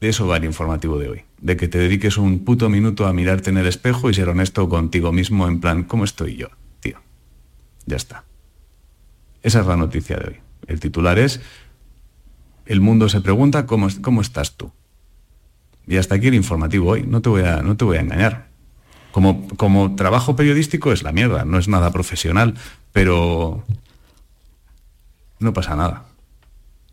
[0.00, 1.22] De eso va el informativo de hoy.
[1.40, 4.68] De que te dediques un puto minuto a mirarte en el espejo y ser honesto
[4.68, 6.48] contigo mismo en plan, ¿cómo estoy yo,
[6.80, 7.00] tío?
[7.86, 8.24] Ya está.
[9.42, 10.36] Esa es la noticia de hoy.
[10.66, 11.40] El titular es,
[12.66, 14.70] el mundo se pregunta cómo, cómo estás tú.
[15.86, 18.48] Y hasta aquí el informativo hoy, no te voy a, no te voy a engañar.
[19.10, 22.54] Como, como trabajo periodístico es la mierda, no es nada profesional,
[22.92, 23.64] pero
[25.38, 26.04] no pasa nada.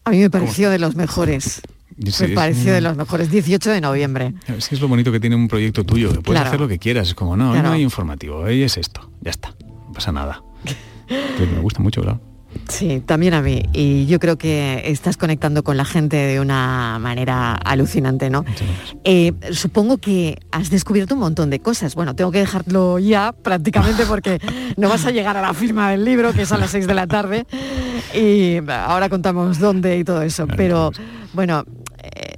[0.05, 1.61] A mí me pareció de los mejores.
[1.97, 4.33] me pareció de los mejores, 18 de noviembre.
[4.47, 6.79] Es que es lo bonito que tiene un proyecto tuyo, que puedes hacer lo que
[6.79, 10.13] quieras, es como, no, hoy no hay informativo, hoy es esto, ya está, no pasa
[10.13, 10.41] nada.
[11.39, 12.34] me gusta mucho, claro.
[12.67, 13.63] Sí, también a mí.
[13.73, 18.43] Y yo creo que estás conectando con la gente de una manera alucinante, ¿no?
[19.03, 21.95] Eh, supongo que has descubierto un montón de cosas.
[21.95, 24.39] Bueno, tengo que dejarlo ya prácticamente porque
[24.77, 26.93] no vas a llegar a la firma del libro, que es a las 6 de
[26.93, 27.45] la tarde.
[28.13, 30.47] Y ahora contamos dónde y todo eso.
[30.47, 30.91] Pero
[31.33, 31.65] bueno,
[32.01, 32.35] eh,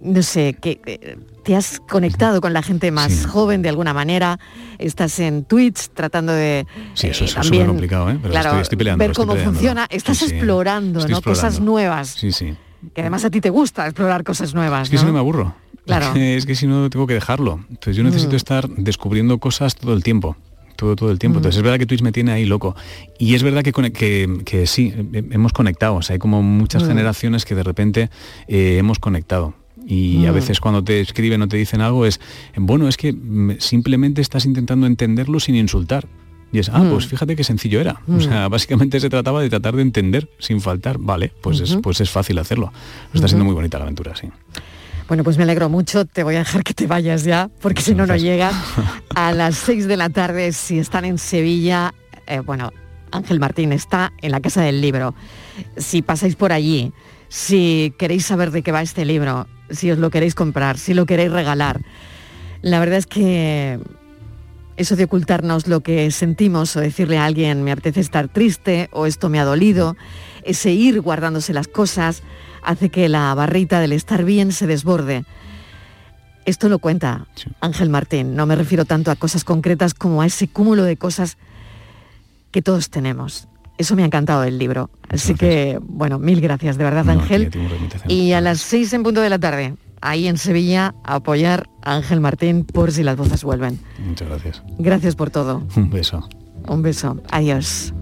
[0.00, 1.16] no sé, que eh,
[1.48, 4.38] te has conectado con la gente más joven de alguna manera,
[4.76, 8.18] estás en Twitch tratando de sí, eso es también, complicado, ¿eh?
[8.22, 11.22] Pero estoy, peleando, ver cómo funciona, estás explorando, ¿no?
[11.22, 12.08] Cosas nuevas.
[12.08, 12.54] Sí, sí.
[12.94, 14.82] Que además a ti te gusta explorar cosas nuevas.
[14.82, 15.54] Es que si no me aburro.
[15.86, 16.14] Claro.
[16.14, 17.64] Es que, si no tengo que dejarlo.
[17.70, 18.36] Entonces yo necesito mm.
[18.36, 20.36] estar descubriendo cosas todo el tiempo
[20.76, 21.36] todo, todo el tiempo.
[21.36, 21.40] Mm.
[21.40, 22.76] Entonces es verdad que Twitch me tiene ahí loco.
[23.18, 25.94] Y es verdad que, que, que sí, hemos conectado.
[25.94, 26.88] O sea, hay como muchas mm.
[26.88, 28.10] generaciones que de repente
[28.48, 29.54] eh, hemos conectado
[29.90, 30.34] Y a Mm.
[30.34, 32.20] veces cuando te escriben o te dicen algo es,
[32.56, 36.06] bueno, es que mm, simplemente estás intentando entenderlo sin insultar.
[36.52, 36.90] Y es, ah, Mm.
[36.90, 38.00] pues fíjate qué sencillo era.
[38.06, 38.16] Mm.
[38.16, 40.98] O sea, básicamente se trataba de tratar de entender sin faltar.
[40.98, 42.70] Vale, pues, es, pues es fácil hacerlo.
[43.14, 44.28] Está siendo muy bonita la aventura, sí.
[45.08, 46.04] Bueno, pues me alegro mucho.
[46.04, 48.54] Te voy a dejar que te vayas ya, porque si no, no llegas.
[49.14, 51.94] A las 6 de la tarde, si están en Sevilla,
[52.26, 52.72] eh, bueno,
[53.10, 55.14] Ángel Martín está en la Casa del Libro.
[55.78, 56.92] Si pasáis por allí,
[57.28, 61.06] si queréis saber de qué va este libro, si os lo queréis comprar, si lo
[61.06, 61.80] queréis regalar,
[62.62, 63.78] la verdad es que
[64.76, 69.06] eso de ocultarnos lo que sentimos o decirle a alguien me apetece estar triste o
[69.06, 69.96] esto me ha dolido,
[70.44, 72.22] ese ir guardándose las cosas
[72.62, 75.24] hace que la barrita del estar bien se desborde.
[76.44, 77.26] Esto lo cuenta
[77.60, 81.36] Ángel Martín, no me refiero tanto a cosas concretas como a ese cúmulo de cosas
[82.50, 83.48] que todos tenemos.
[83.78, 84.90] Eso me ha encantado del libro.
[85.08, 87.50] Así que, bueno, mil gracias, de verdad, No, Ángel.
[88.08, 91.94] Y a las seis en punto de la tarde, ahí en Sevilla, a apoyar a
[91.94, 93.78] Ángel Martín por si las voces vuelven.
[94.04, 94.62] Muchas gracias.
[94.78, 95.62] Gracias por todo.
[95.76, 96.28] Un beso.
[96.66, 97.20] Un beso.
[97.30, 97.94] Adiós.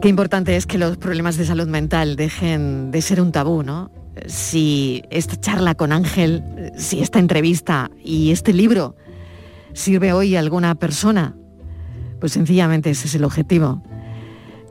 [0.00, 3.90] Qué importante es que los problemas de salud mental dejen de ser un tabú, ¿no?
[4.26, 8.96] Si esta charla con Ángel, si esta entrevista y este libro
[9.74, 11.34] sirve hoy a alguna persona,
[12.22, 13.82] pues sencillamente ese es el objetivo.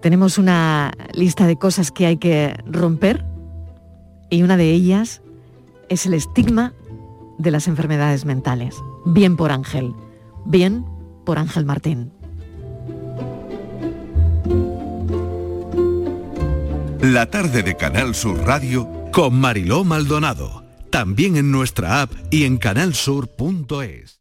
[0.02, 3.26] Tenemos una lista de cosas que hay que romper
[4.30, 5.22] y una de ellas
[5.90, 6.74] es el estigma
[7.40, 8.78] de las enfermedades mentales.
[9.06, 9.94] Bien por Ángel,
[10.46, 10.86] bien
[11.26, 12.14] por Ángel Martín.
[17.02, 20.64] La tarde de Canal Sur Radio con Mariló Maldonado.
[20.90, 24.21] También en nuestra app y en canalsur.es.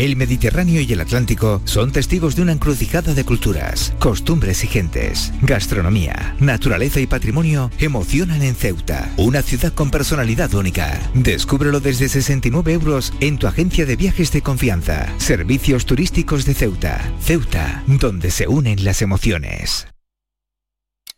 [0.00, 5.30] El Mediterráneo y el Atlántico son testigos de una encrucijada de culturas, costumbres y gentes.
[5.42, 10.98] Gastronomía, naturaleza y patrimonio emocionan en Ceuta, una ciudad con personalidad única.
[11.12, 15.06] Descúbrelo desde 69 euros en tu agencia de viajes de confianza.
[15.18, 17.12] Servicios turísticos de Ceuta.
[17.20, 19.86] Ceuta, donde se unen las emociones.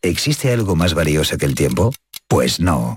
[0.03, 1.95] ¿Existe algo más valioso que el tiempo?
[2.27, 2.97] Pues no.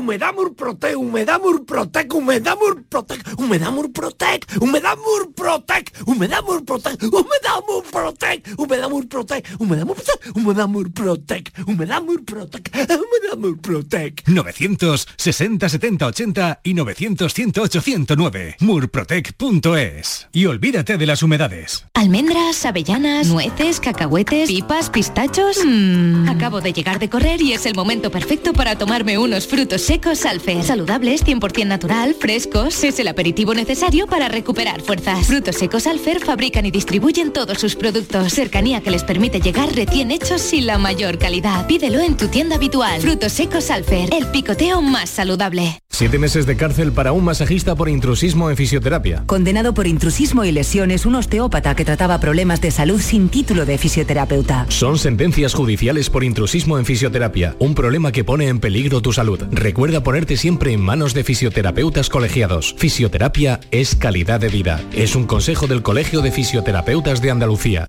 [0.00, 8.88] Humedad Murprotec, Humedad Murprotec, Humedad Murprotec, Humedad Murprotec, Humedad Murprotec, Humedad Murprotec, Humedad Murprotec, Humedad
[8.88, 14.22] Murprotec, Humedad Murprotec, Humedad Murprotec, Humedad Murprotec, Humedad Murprotec.
[14.26, 18.56] 960 70 80 y 900 108 109.
[18.60, 20.28] Murprotec.es.
[20.32, 21.84] Y olvídate de las humedades.
[21.92, 25.58] Almendras, avellanas, nueces, cacahuetes, pipas, pistachos.
[25.62, 26.26] Mmm.
[26.30, 29.99] Acabo de llegar de correr y es el momento perfecto para tomarme unos frutos secos
[30.00, 30.62] secos Alfer.
[30.64, 32.82] Saludables, 100% natural, frescos.
[32.84, 35.26] Es el aperitivo necesario para recuperar fuerzas.
[35.26, 38.32] Frutos secos Alfer fabrican y distribuyen todos sus productos.
[38.32, 41.66] Cercanía que les permite llegar recién hechos y la mayor calidad.
[41.66, 42.98] Pídelo en tu tienda habitual.
[43.02, 45.82] Frutos secos Alfer, el picoteo más saludable.
[45.90, 49.24] Siete meses de cárcel para un masajista por intrusismo en fisioterapia.
[49.26, 53.76] Condenado por intrusismo y lesiones, un osteópata que trataba problemas de salud sin título de
[53.76, 54.64] fisioterapeuta.
[54.70, 59.42] Son sentencias judiciales por intrusismo en fisioterapia, un problema que pone en peligro tu salud.
[59.50, 62.74] Recuerda ponerte siempre en manos de fisioterapeutas colegiados.
[62.76, 64.78] Fisioterapia es calidad de vida.
[64.92, 67.86] Es un consejo del Colegio de Fisioterapeutas de Andalucía.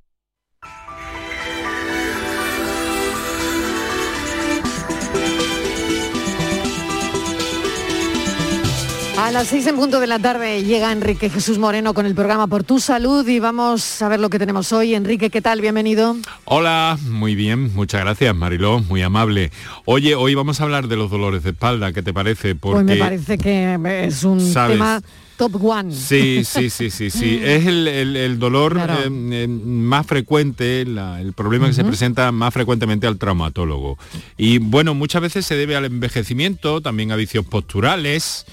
[9.31, 12.47] A las seis en punto de la tarde llega Enrique Jesús Moreno con el programa
[12.47, 14.93] Por tu Salud y vamos a ver lo que tenemos hoy.
[14.93, 15.61] Enrique, ¿qué tal?
[15.61, 16.17] Bienvenido.
[16.43, 19.49] Hola, muy bien, muchas gracias Mariló, muy amable.
[19.85, 22.55] Oye, hoy vamos a hablar de los dolores de espalda, ¿qué te parece?
[22.55, 24.75] Pues me parece que es un ¿Sabes?
[24.75, 25.01] tema
[25.49, 25.91] top one.
[25.91, 27.39] Sí, sí, sí, sí, sí.
[27.43, 32.31] Es el, el- el dolor eh, eh, más frecuente, la- el problema que se presenta
[32.31, 33.97] más frecuentemente al traumatólogo.
[34.37, 38.45] Y bueno, muchas veces se debe al envejecimiento, también a vicios posturales,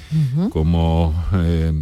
[0.51, 1.73] como eh,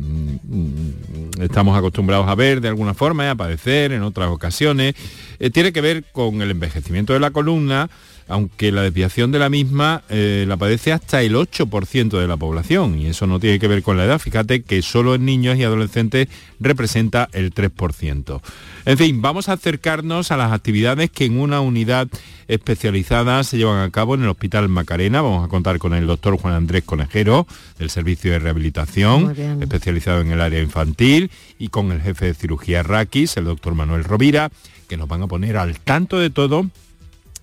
[1.40, 4.94] estamos acostumbrados a ver de alguna forma, y a padecer en otras ocasiones.
[5.38, 7.88] Eh, tiene que ver con el envejecimiento de la columna,
[8.28, 12.98] aunque la desviación de la misma eh, la padece hasta el 8% de la población
[12.98, 14.18] y eso no tiene que ver con la edad.
[14.18, 18.40] Fíjate que solo en niños y adolescentes representa el 3%.
[18.84, 22.08] En fin, vamos a acercarnos a las actividades que en una unidad
[22.48, 25.22] especializada se llevan a cabo en el Hospital Macarena.
[25.22, 27.46] Vamos a contar con el doctor Juan Andrés Conejero
[27.78, 32.82] del Servicio de Rehabilitación, especializado en el área infantil, y con el jefe de cirugía
[32.82, 34.50] Raquis, el doctor Manuel Rovira,
[34.88, 36.70] que nos van a poner al tanto de todo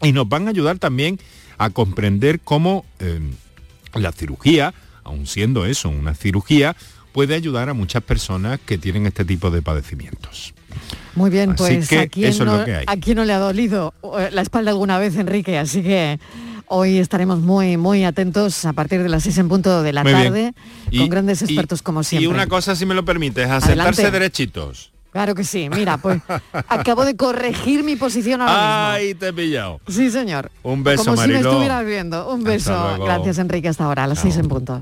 [0.04, 1.20] y nos van a ayudar también
[1.58, 3.20] a comprender cómo eh,
[3.94, 4.74] la cirugía,
[5.04, 6.76] aun siendo eso una cirugía,
[7.12, 10.54] puede ayudar a muchas personas que tienen este tipo de padecimientos.
[11.16, 12.84] Muy bien, Así pues que ¿a, quién eso es no, lo que hay.
[12.88, 15.60] a quién no le ha dolido eh, la espalda alguna vez, Enrique?
[15.60, 16.20] Así que
[16.66, 20.12] hoy estaremos muy, muy atentos a partir de las seis en punto de la Muy
[20.14, 20.54] tarde,
[20.90, 22.24] Y- con grandes y- expertos como siempre.
[22.24, 24.92] Y una cosa, si me lo permites, a sentarse derechitos.
[25.14, 26.22] Claro que sí, mira, pues
[26.68, 29.80] acabo de corregir mi posición ahora Ay, te he pillado.
[29.86, 30.04] mismo.
[30.04, 30.52] Sí, señor.
[30.64, 32.34] Un beso, Como si me estuvieras viendo.
[32.34, 32.98] Un beso.
[33.00, 34.82] Gracias, Enrique, hasta ahora, a las seis en punto.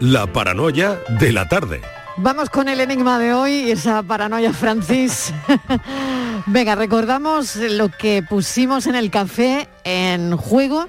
[0.00, 1.82] La paranoia de la tarde.
[2.16, 5.34] Vamos con el enigma de hoy, esa paranoia Francis.
[6.46, 10.86] Venga, recordamos lo que pusimos en el café en juego,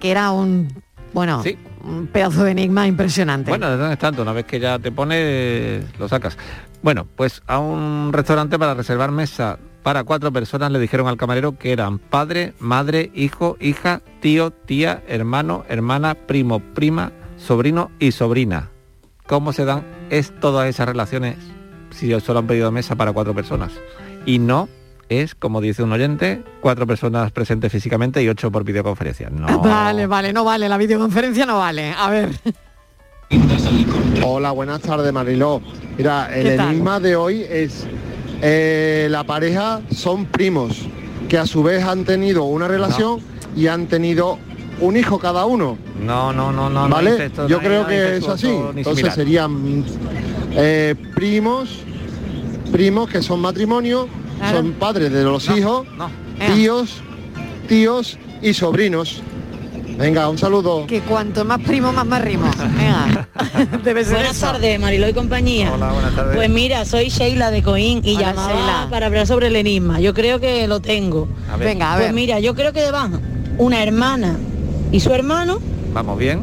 [0.00, 0.72] que era un,
[1.12, 1.42] bueno,
[1.84, 3.50] un pedazo de enigma impresionante.
[3.50, 4.22] Bueno, ¿de dónde es tanto?
[4.22, 6.38] Una vez que ya te pone, lo sacas.
[6.82, 11.58] Bueno, pues a un restaurante para reservar mesa para cuatro personas le dijeron al camarero
[11.58, 17.12] que eran padre, madre, hijo, hija, tío, tía, hermano, hermana, primo, prima,
[17.42, 18.70] sobrino y sobrina.
[19.26, 21.36] ¿Cómo se dan es todas esas relaciones
[21.90, 23.72] si solo han pedido mesa para cuatro personas?
[24.26, 24.68] Y no
[25.08, 29.30] es, como dice un oyente, cuatro personas presentes físicamente y ocho por videoconferencia.
[29.30, 29.58] No.
[29.62, 31.92] Vale, vale, no vale, la videoconferencia no vale.
[31.96, 32.30] A ver,
[34.24, 35.62] Hola, buenas tardes Mariló.
[35.96, 37.86] Mira, el enigma de hoy es
[38.42, 40.86] eh, la pareja son primos
[41.28, 43.20] que a su vez han tenido una relación
[43.56, 44.38] y han tenido
[44.82, 45.78] un hijo cada uno.
[46.00, 46.88] No, no, no, no.
[46.88, 47.10] no ¿Vale?
[47.10, 48.52] incesto, Yo no creo que es así.
[48.76, 49.84] Entonces serían
[50.52, 51.68] eh, primos,
[52.70, 54.08] primos que son matrimonio,
[54.50, 55.86] son padres de los hijos,
[56.54, 57.00] tíos,
[57.68, 59.22] tíos y sobrinos.
[59.96, 60.86] Venga, un saludo.
[60.86, 62.50] que cuanto más primo, más más rimo.
[62.76, 63.28] Venga,
[63.84, 65.70] debe ser Buenas tardes, Marilo y compañía.
[65.72, 66.34] Hola, buenas tardes.
[66.34, 68.86] Pues mira, soy Sheila de Coín y Hola, llamaba Sheila.
[68.90, 70.00] para hablar sobre el enigma.
[70.00, 71.28] Yo creo que lo tengo.
[71.52, 71.68] A ver.
[71.68, 72.14] Venga, a pues ver.
[72.14, 73.20] mira, yo creo que van
[73.58, 74.38] una hermana
[74.92, 75.58] y su hermano
[75.92, 76.42] Vamos bien.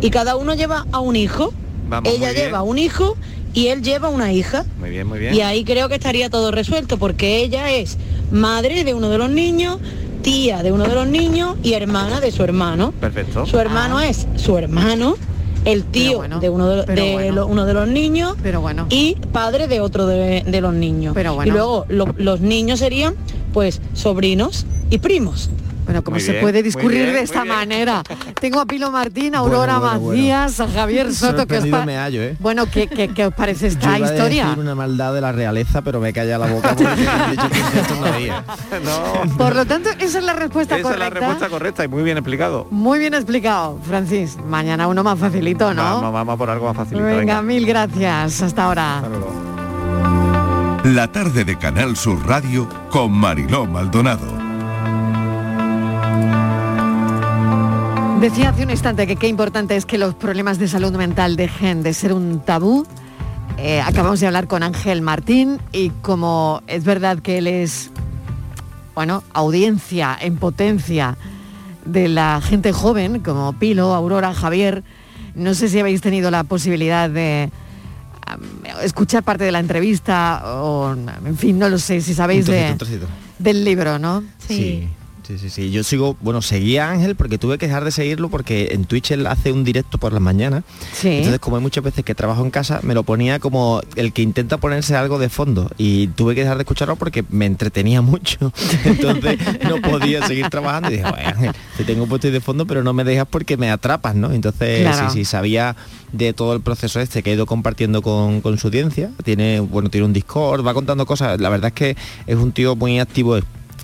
[0.00, 1.52] y cada uno lleva a un hijo.
[1.88, 3.16] Vamos, Ella lleva un hijo
[3.52, 4.64] y él lleva una hija.
[4.78, 5.34] Muy bien, muy bien.
[5.34, 7.98] Y ahí creo que estaría todo resuelto porque ella es
[8.30, 9.78] madre de uno de los niños,
[10.22, 12.92] tía de uno de los niños y hermana de su hermano.
[13.00, 13.46] Perfecto.
[13.46, 15.16] Su hermano es su hermano,
[15.64, 17.34] el tío de, uno de, pero de bueno.
[17.34, 18.86] lo- uno de los niños pero bueno.
[18.88, 21.12] y padre de otro de, de los niños.
[21.14, 21.50] Pero bueno.
[21.50, 23.14] Y luego lo- los niños serían
[23.52, 25.50] pues sobrinos y primos.
[25.90, 28.04] Bueno, como Muy se bien, puede discurrir bien, de esta manera.
[28.40, 30.22] Tengo a Pilo Martín, a Aurora Bueno, bueno, bueno.
[30.22, 31.48] Macías, a Javier Soto.
[31.48, 32.36] que os me hallo, ¿eh?
[32.38, 34.44] Bueno, ¿qué, qué, qué os parece esta Yo iba a historia?
[34.44, 38.30] decir una maldad de la realeza, pero me calla la boca porque que
[38.84, 39.36] no.
[39.36, 41.04] Por lo tanto, esa es la respuesta Esa es correcta.
[41.04, 42.68] la respuesta correcta y muy bien explicado.
[42.70, 44.36] Muy bien explicado, Francis.
[44.46, 45.82] Mañana uno más facilito, ¿no?
[45.82, 47.04] Vamos, vamos por algo más facilito.
[47.04, 47.42] venga, venga.
[47.42, 48.42] mil gracias.
[48.42, 49.02] Hasta ahora.
[50.84, 54.39] La tarde de Canal Sur Radio con Mariló Maldonado.
[58.20, 61.82] Decía hace un instante que qué importante es que los problemas de salud mental dejen
[61.82, 62.86] de ser un tabú.
[63.56, 67.90] Eh, acabamos de hablar con Ángel Martín y como es verdad que él es,
[68.94, 71.16] bueno, audiencia en potencia
[71.86, 74.84] de la gente joven, como Pilo, Aurora, Javier,
[75.34, 77.50] no sé si habéis tenido la posibilidad de
[78.26, 78.40] am,
[78.82, 80.92] escuchar parte de la entrevista o,
[81.24, 83.06] en fin, no lo sé, si sabéis Un trocito, de- un trocito.
[83.38, 84.22] del libro, ¿no?
[84.46, 84.56] Sí.
[84.56, 84.88] Sí,
[85.38, 85.70] sí, sí.
[85.70, 89.10] Yo sigo, bueno, seguí a Ángel porque tuve que dejar de seguirlo porque en Twitch
[89.12, 90.64] él hace un directo por las mañanas.
[90.92, 91.08] Sí.
[91.08, 94.22] Entonces, como hay muchas veces que trabajo en casa, me lo ponía como el que
[94.22, 95.70] intenta ponerse algo de fondo.
[95.78, 98.52] Y tuve que dejar de escucharlo porque me entretenía mucho.
[98.84, 100.88] Entonces no podía seguir trabajando.
[100.90, 103.70] Y dije, "Oye, Ángel, te tengo puesto de fondo, pero no me dejas porque me
[103.70, 104.32] atrapas, ¿no?
[104.32, 105.10] Entonces, Claro.
[105.10, 105.76] sí, sí, sabía
[106.12, 109.10] de todo el proceso este que ha ido compartiendo con, con su audiencia.
[109.24, 111.40] Tiene, bueno, tiene un Discord, va contando cosas.
[111.40, 113.38] La verdad es que es un tío muy activo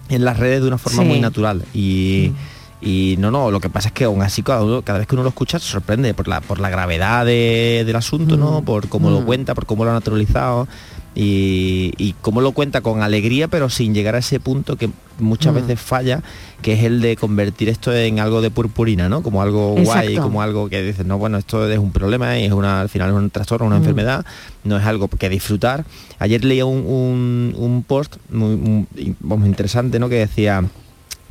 [0.09, 1.09] en las redes de una forma Sí.
[1.09, 1.65] muy natural.
[1.75, 2.33] Y,
[2.81, 5.15] y no, no, lo que pasa es que aún así cada, uno- cada vez que
[5.15, 8.63] uno lo escucha se sorprende por la, por la gravedad de- del asunto, ¿no?
[8.63, 9.25] Por cómo lo Mm.
[9.25, 10.69] cuenta, por cómo lo ha naturalizado.
[11.19, 15.55] Y, y cómo lo cuenta con alegría, pero sin llegar a ese punto que muchas
[15.55, 15.57] Mm.
[15.57, 16.23] veces falla,
[16.61, 19.23] que es el de convertir esto en algo de purpurina, ¿no?
[19.23, 22.53] Como algo guay, como algo que dices, no, bueno, esto es un problema y es
[22.53, 23.79] una, al final es un trastorno, una Mm.
[23.79, 24.27] enfermedad,
[24.65, 25.87] no es algo que disfrutar.
[26.19, 28.87] Ayer leía un, un- un post muy, muy-
[29.21, 30.11] vamos, interesante, ¿no?
[30.11, 30.65] Que decía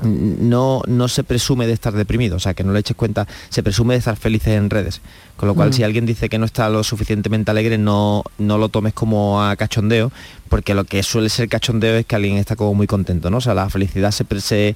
[0.02, 3.64] no, no se presume de estar deprimido, o sea, que no le eches cuenta, se
[3.64, 5.02] presume de estar felices en redes.
[5.38, 5.74] Con lo cual, Mm.
[5.74, 9.56] si alguien dice que no está lo suficientemente alegre, no, no lo tomes como a
[9.56, 10.12] cachondeo,
[10.50, 13.38] porque lo que suele ser cachondeo es que alguien está como muy contento, ¿no?
[13.38, 14.76] O sea, la felicidad se, se,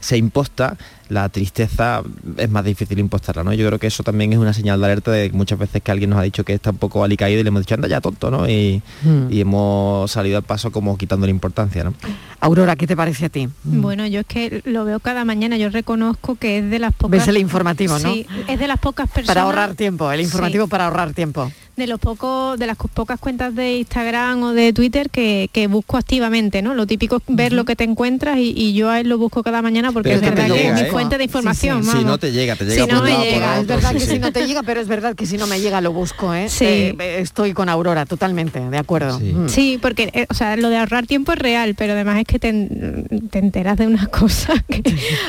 [0.00, 0.76] se imposta,
[1.08, 2.02] la tristeza
[2.36, 3.52] es más difícil impostarla, ¿no?
[3.52, 6.10] Yo creo que eso también es una señal de alerta de muchas veces que alguien
[6.10, 8.30] nos ha dicho que está un poco alicaído y le hemos dicho, anda ya tonto,
[8.30, 8.48] ¿no?
[8.48, 9.32] Y, Mm.
[9.32, 11.94] y hemos salido al paso como quitándole importancia, ¿no?
[12.40, 13.48] Aurora, ¿qué te parece a ti?
[13.64, 17.18] Bueno, yo es que lo veo cada mañana, yo reconozco que es de las pocas...
[17.20, 18.12] Ves el informativo, ¿no?
[18.12, 19.28] Sí, es de las pocas personas...
[19.34, 20.70] Para ahorrar tiempo, el informativo Sí.
[20.70, 21.50] para ahorrar tiempo.
[21.78, 25.96] De los pocos de las pocas cuentas de Instagram o de Twitter que, que busco
[25.96, 29.08] activamente no lo típico es ver lo que te encuentras y, y yo a él
[29.08, 30.88] lo busco cada mañana porque Pero es es que te verdad que llega, es mi
[30.88, 30.90] ¿eh?
[30.92, 33.60] fuente de información Si no te llega, te llega Si no por me llega, otro,
[33.60, 34.10] Es verdad sí, que sí.
[34.12, 36.48] si no te llega, pero es verdad que si no me llega lo busco, ¿eh?
[36.48, 36.64] Sí.
[36.64, 39.18] Eh, estoy con Aurora, totalmente, de acuerdo.
[39.20, 39.48] Mm.
[39.48, 42.38] Sí, porque eh, o sea, lo de ahorrar tiempo es real, pero además es que
[42.38, 44.82] te, en- te enteras de unas cosas que,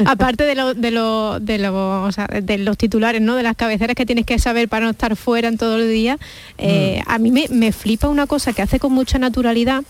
[0.06, 3.36] aparte de, lo, de, lo, de, lo- o sea, de los titulares, ¿no?
[3.36, 6.18] De las cabeceras que tienes que saber para no estar fuera en todo el día,
[6.57, 9.83] eh, a mí me, me flipa una cosa que hace con mucha naturalidad,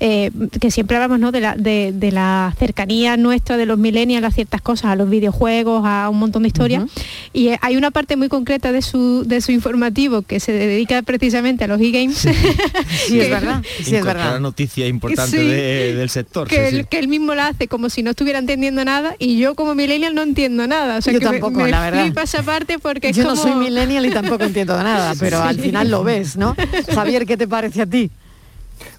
[0.00, 0.30] eh,
[0.60, 1.32] que siempre hablamos ¿no?
[1.32, 5.08] de, la, de, de la cercanía nuestra de los millennials a ciertas cosas, a los
[5.08, 6.84] videojuegos, a un montón de historias.
[7.32, 11.02] Y eh, hay una parte muy concreta de su, de su informativo que se dedica
[11.02, 12.18] precisamente a los e-games.
[12.18, 12.28] Sí,
[13.20, 14.40] es verdad, sí, es verdad.
[14.40, 15.46] noticia importante Sí.
[15.46, 16.46] de- del sector.
[16.48, 16.84] que, sí.
[16.88, 20.14] que él mismo la hace como si no estuviera entendiendo nada y yo como millennial
[20.14, 20.98] no entiendo nada.
[20.98, 22.04] O sea, Yo que tampoco, me, la verdad.
[22.04, 25.48] flipa esa parte porque es Yo no soy millennial y tampoco entiendo nada, pero Sí.
[25.48, 26.54] al final lo ves, ¿no?
[26.94, 28.10] Javier, ¿qué te parece a ti?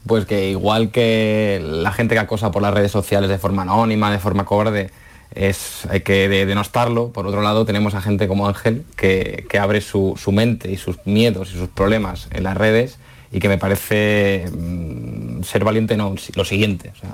[0.07, 4.11] Pues que igual que la gente que acosa por las redes sociales de forma anónima,
[4.11, 4.89] de forma cobarde,
[5.35, 7.09] es, hay que de- denostarlo.
[7.09, 10.77] Por otro lado, tenemos a gente como Ángel que, que abre su, su mente y
[10.77, 12.97] sus miedos y sus problemas en las redes
[13.31, 16.91] y que me parece mm, ser valiente no, lo siguiente.
[16.95, 17.09] o sea,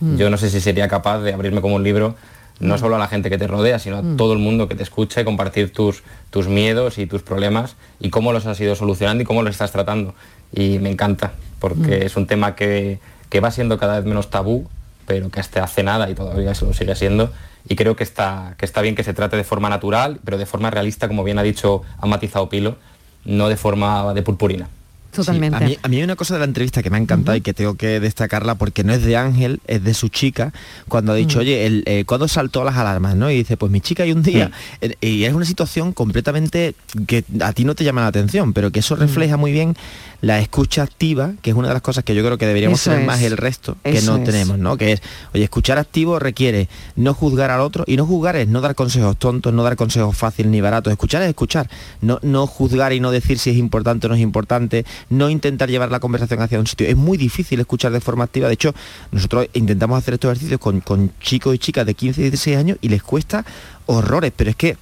[0.00, 0.16] Mm.
[0.16, 2.14] Yo no sé si sería capaz de abrirme como un libro
[2.60, 2.78] no Mm.
[2.78, 5.20] solo a la gente que te rodea, sino a todo el mundo que te escucha
[5.20, 9.26] y compartir tus, tus miedos y tus problemas y cómo los has ido solucionando y
[9.26, 10.14] cómo los estás tratando.
[10.52, 12.06] Y me encanta, porque Mm.
[12.06, 14.68] es un tema que, que va siendo cada vez menos tabú,
[15.06, 17.32] pero que hasta hace nada y todavía se lo sigue siendo.
[17.68, 20.46] Y creo que está, que está bien que se trate de forma natural, pero de
[20.46, 22.76] forma realista, como bien ha dicho, ha matizado Pilo,
[23.24, 24.68] no de forma de purpurina.
[25.12, 25.56] totalmente.
[25.56, 27.40] a, mí, a, mí, hay una cosa de la entrevista que me ha encantado y
[27.40, 30.52] que tengo que destacarla porque no es de Ángel, es de su chica,
[30.88, 33.16] cuando ha dicho, oye, el, eh, ¿cuándo saltó las alarmas?
[33.16, 33.30] ¿no?
[33.30, 34.50] Y dice, pues mi chica hay un día.
[34.80, 36.74] Eh, y es una situación completamente
[37.06, 39.74] que a ti no te llama la atención, pero que eso refleja muy bien
[40.20, 42.90] la escucha activa, que es una de las cosas que yo creo que deberíamos Eso
[42.90, 43.06] tener es.
[43.06, 44.24] más el resto, que Eso no es.
[44.24, 44.76] tenemos, ¿no?
[44.76, 45.02] Que es,
[45.32, 49.16] oye, escuchar activo requiere no juzgar al otro, y no juzgar es no dar consejos
[49.16, 53.12] tontos, no dar consejos fáciles ni baratos, escuchar es escuchar, no, no juzgar y no
[53.12, 56.66] decir si es importante o no es importante, no intentar llevar la conversación hacia un
[56.66, 56.88] sitio.
[56.88, 58.74] Es muy difícil escuchar de forma activa, de hecho,
[59.12, 62.78] nosotros intentamos hacer estos ejercicios con, con chicos y chicas de 15 y 16 años
[62.80, 63.44] y les cuesta
[63.86, 64.76] horrores, pero es que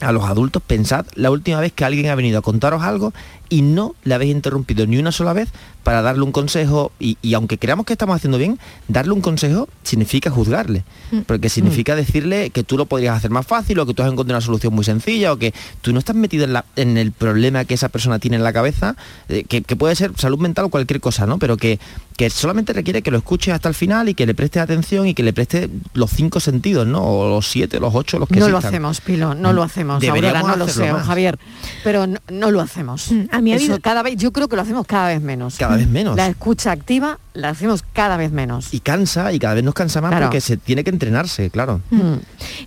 [0.00, 3.14] a los adultos pensad la última vez que alguien ha venido a contaros algo
[3.48, 5.48] y no le habéis interrumpido ni una sola vez
[5.82, 9.68] para darle un consejo y, y aunque creamos que estamos haciendo bien, darle un consejo
[9.84, 10.82] significa juzgarle,
[11.26, 14.38] porque significa decirle que tú lo podrías hacer más fácil o que tú has encontrado
[14.38, 17.64] una solución muy sencilla o que tú no estás metido en, la- en el problema
[17.64, 18.96] que esa persona tiene en la cabeza,
[19.28, 21.38] eh, que, que puede ser salud mental o cualquier cosa, ¿no?
[21.38, 21.78] Pero que,
[22.16, 25.14] que solamente requiere que lo escuches hasta el final y que le prestes atención y
[25.14, 27.02] que le prestes los cinco sentidos, ¿no?
[27.04, 30.00] O los siete, los ocho, los que No lo hacemos, Pilo, no lo hacemos.
[30.00, 30.80] Deberíamos Aurora, no lo sé.
[31.06, 31.38] Javier,
[31.84, 33.12] pero no, no lo hacemos.
[33.36, 35.56] A mí ha Eso habido- cada vez, yo creo que lo hacemos cada vez menos.
[35.56, 36.16] Cada vez menos.
[36.16, 38.72] La escucha activa la hacemos cada vez menos.
[38.72, 40.26] y cansa y cada vez nos cansa más Claro.
[40.26, 41.80] porque se tiene que entrenarse, claro.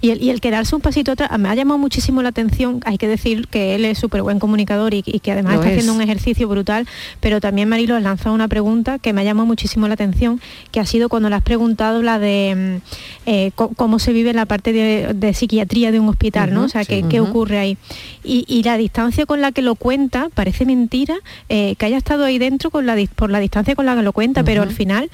[0.02, 2.98] Y el, y el quedarse un pasito atrás, me ha llamado muchísimo la atención, hay
[2.98, 5.78] que decir que él es súper buen comunicador y, y que además Lo está es.
[5.80, 6.88] haciendo un ejercicio brutal,
[7.20, 10.40] pero también Marilo ha lanzado una pregunta que me ha llamado muchísimo la atención,
[10.72, 12.80] que ha sido cuando le has preguntado la de
[13.26, 16.66] mm, eh, cómo se vive la parte de, de psiquiatría de un hospital, ¿no?
[16.66, 16.88] O sea, sí.
[17.02, 17.78] ¿qué, qué ocurre ahí?
[18.24, 21.16] Y, y la distancia con la que lo cuenta, parece mentira
[21.50, 24.14] eh, que haya estado ahí dentro con la, por la distancia con la que lo
[24.14, 25.10] cuenta, pero al final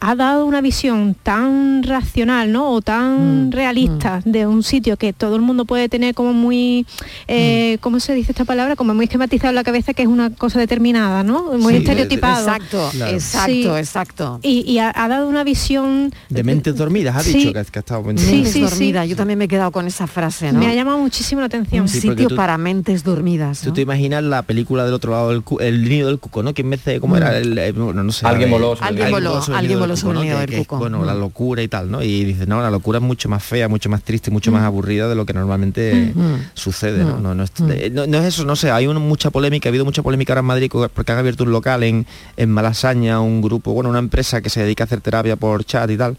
[0.00, 2.70] ha dado una visión tan racional, ¿no?
[2.72, 6.86] O tan realista de un sitio que todo el mundo puede tener como muy,
[7.28, 8.76] eh, ¿cómo se dice esta palabra?
[8.76, 11.52] Como muy esquematizado en la cabeza que es una cosa determinada, ¿no?
[11.58, 12.40] Muy Sí, estereotipado.
[12.46, 13.12] Exacto, Claro.
[13.12, 13.66] exacto, Sí.
[13.78, 14.40] exacto.
[14.42, 16.12] Y, y ha, ha dado una visión...
[16.28, 17.32] De mentes dormidas, ha Sí.
[17.34, 18.60] dicho que, que ha estado Mentes sí, sí.
[18.62, 20.58] dormidas, yo también me he quedado con esa frase, ¿no?
[20.58, 21.82] Me ha llamado muchísimo la atención.
[21.82, 23.60] un sitio tú- para mentes dormidas.
[23.62, 26.52] Tú te imaginas la película del otro lado cu- el nido del cuco, ¿no?
[26.54, 27.36] Que en vez de, ¿cómo era?
[27.38, 28.26] El, eh, bueno, no sé.
[28.26, 30.78] Alguien voló sobre Alguien voló, el alguien nido voló sobre el cuco, nido del cuco.
[30.78, 31.20] bueno, la Mm.
[31.20, 32.02] locura y tal, ¿no?
[32.02, 35.08] Y dices, no, la locura es mucho más fea, mucho más triste, mucho más aburrida
[35.08, 36.34] de lo que normalmente Mm.
[36.54, 37.18] sucede, ¿no?
[37.20, 37.52] No, no, es,
[37.92, 40.40] no- no es eso, no sé, hay un- mucha polémica, ha habido mucha polémica ahora
[40.40, 42.06] en Madrid porque han abierto un local en,
[42.36, 45.90] en Malasaña, un grupo, bueno, una empresa que se dedica a hacer terapia por chat
[45.90, 46.16] y tal.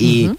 [0.00, 0.30] Y,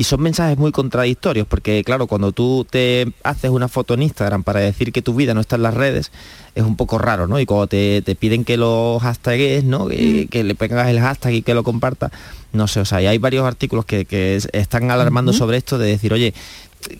[0.00, 4.44] y son mensajes muy contradictorios, porque claro, cuando tú te haces una foto en Instagram
[4.44, 6.10] para decir que tu vida no está en las redes,
[6.54, 7.38] es un poco raro, ¿no?
[7.38, 9.88] Y cuando te, te piden que lo hashtagues, ¿no?
[9.88, 12.12] Que, que le pongas el hashtag y que lo compartas,
[12.54, 15.76] no sé, o sea, y hay varios artículos que, que es- están alarmando sobre esto
[15.76, 16.32] de decir, oye,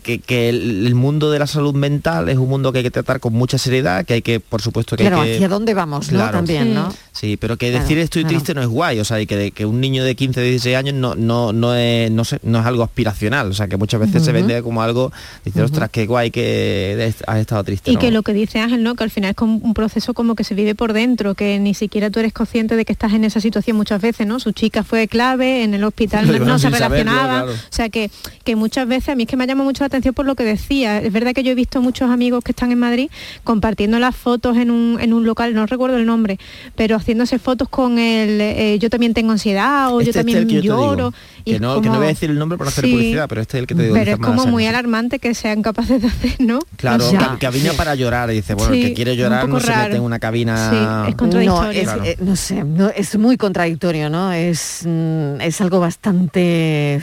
[0.03, 2.91] que, que el, el mundo de la salud mental es un mundo que hay que
[2.91, 5.35] tratar con mucha seriedad, que hay que, por supuesto, que Claro, hay que...
[5.35, 6.19] hacia dónde vamos, ¿no?
[6.19, 6.37] Claro.
[6.37, 6.93] También, ¿no?
[7.11, 8.35] Sí, pero que Claro, decir estoy claro.
[8.35, 10.95] triste no es guay, o sea, y que, que un niño de 15, 16 años
[10.95, 14.23] no, no, no, es, no, sé, no es algo aspiracional, o sea, que muchas veces
[14.23, 15.11] se vende como algo,
[15.43, 17.91] dice, ostras, qué guay que has estado triste.
[17.91, 17.99] Y ¿no?
[17.99, 18.95] que lo que dice Ángel, ¿no?
[18.95, 21.73] Que al final es como un proceso como que se vive por dentro, que ni
[21.73, 24.39] siquiera tú eres consciente de que estás en esa situación muchas veces, ¿no?
[24.39, 27.51] Su chica fue clave, en el hospital no, se sin saberlo.
[27.51, 28.11] O sea que,
[28.43, 30.43] que muchas veces, a mí es que me llama mucho la atención por lo que
[30.43, 30.99] decía.
[31.01, 33.09] Es verdad que yo he visto muchos amigos que están en Madrid
[33.43, 36.37] compartiendo las fotos en un, en un local, no recuerdo el nombre,
[36.75, 40.25] pero haciéndose fotos con el eh, yo también tengo ansiedad o Este- yo este es
[40.35, 41.13] también yo digo, lloro.
[41.45, 42.91] y que, es no, que no voy a decir el nombre para no hacer Sí.
[42.91, 43.93] publicidad, pero este es el que te digo.
[43.95, 46.59] Pero es como muy alarmante que sean capaces de hacer, ¿no?
[46.75, 47.05] Claro,
[47.39, 47.49] Ya.
[47.49, 50.19] vino para llorar y dice, bueno, el que quiere llorar no se mete en una
[50.19, 50.69] cabina...
[50.69, 50.75] Sí,
[51.09, 51.71] es No, contradictorio.
[51.81, 52.03] es, Claro.
[52.03, 54.31] eh, no sé, no, es muy contradictorio, ¿no?
[54.33, 57.01] Es, mm, es algo bastante,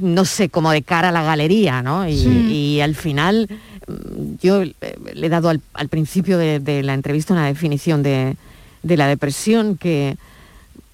[0.00, 2.08] no sé, como de cara a la galería, ¿no?
[2.08, 2.28] Y, Sí.
[2.28, 3.48] y al final,
[3.86, 4.72] mm, yo eh,
[5.14, 8.36] le he dado al, al principio de, de la entrevista una definición de,
[8.82, 10.16] de la depresión que,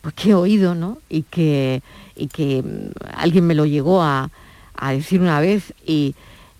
[0.01, 0.99] pues, que he oído, ¿no?
[1.09, 1.83] Y que,
[2.17, 4.31] y que mm, alguien me lo llegó a,
[4.75, 6.15] a decir una vez y,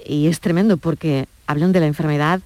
[0.07, 2.41] y es tremendo porque hablan de la enfermedad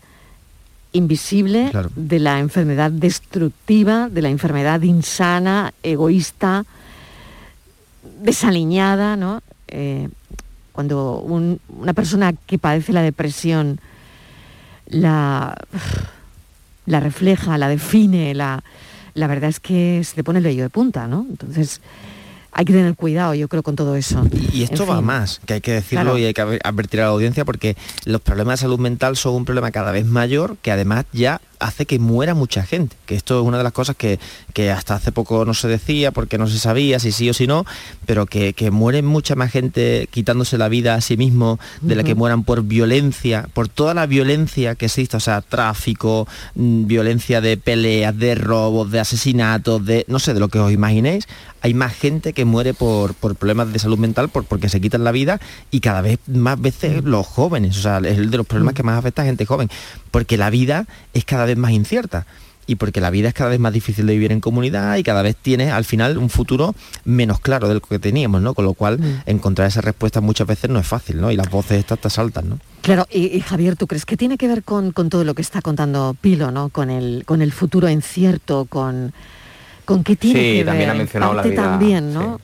[0.92, 1.90] invisible, Claro.
[1.94, 6.64] de la enfermedad destructiva, de la enfermedad insana, egoísta,
[8.22, 9.42] desaliñada, ¿no?
[9.68, 10.08] Eh,
[10.72, 13.80] cuando un- una persona que padece la depresión
[14.86, 15.56] la,
[16.86, 18.62] la refleja, la define, la,
[19.14, 21.26] la verdad es que se te pone el vello de punta, ¿no?
[21.28, 21.80] Entonces
[22.52, 24.26] hay que tener cuidado, yo creo, con todo eso.
[24.52, 25.04] Y esto En va fin.
[25.04, 26.18] más, que hay que decirlo Claro.
[26.18, 29.34] y hay que adver- advertir a la audiencia porque los problemas de salud mental son
[29.34, 33.40] un problema cada vez mayor que además ya hace que muera mucha gente, que esto
[33.40, 34.18] es una de las cosas que,
[34.52, 37.46] que hasta hace poco no se decía porque no se sabía si sí o si
[37.46, 37.64] no,
[38.06, 42.04] pero que, que muere mucha más gente quitándose la vida a sí mismo de la
[42.04, 47.40] que mueran por violencia, por toda la violencia que existe, o sea, tráfico, mm, violencia
[47.40, 51.26] de peleas, de robos, de asesinatos, de no sé, de lo que os imaginéis,
[51.62, 55.04] hay más gente que muere por, por problemas de salud mental, por, porque se quitan
[55.04, 55.40] la vida
[55.70, 58.82] y cada vez más veces los jóvenes, o sea, es el de los problemas que
[58.82, 59.68] más afecta a gente joven,
[60.10, 62.26] porque la vida es cada vez más incierta
[62.68, 65.22] y porque la vida es cada vez más difícil de vivir en comunidad y cada
[65.22, 66.74] vez tienes al final un futuro
[67.04, 68.54] menos claro del que teníamos, ¿no?
[68.54, 71.30] Con lo cual encontrar esas respuestas muchas veces no es fácil, ¿no?
[71.30, 72.58] Y las voces estas te saltan, ¿no?
[72.82, 75.42] Claro, y, y Javier, ¿tú crees que tiene que ver con, con todo lo que
[75.42, 76.68] está contando Pilo, ¿no?
[76.70, 79.12] Con el, con el futuro incierto, con,
[79.84, 80.96] con qué tiene Sí, que también ver.
[80.96, 82.40] ha mencionado la vida, también, ¿no?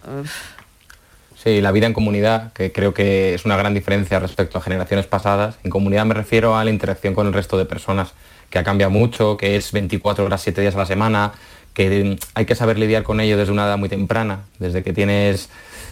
[1.42, 5.06] Sí, la vida en comunidad, que creo que es una gran diferencia respecto a generaciones
[5.06, 5.56] pasadas.
[5.64, 8.12] En comunidad me refiero a la interacción con el resto de personas,
[8.52, 11.32] que ha cambiado mucho, que es 24 horas, 7 días a la semana,
[11.72, 14.40] que mm, hay que saber lidiar con ello desde una edad muy temprana.
[14.58, 15.48] Desde que tienes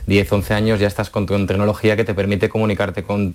[0.07, 3.35] 10, 11 años ya estás con, con tecnología que te permite comunicarte con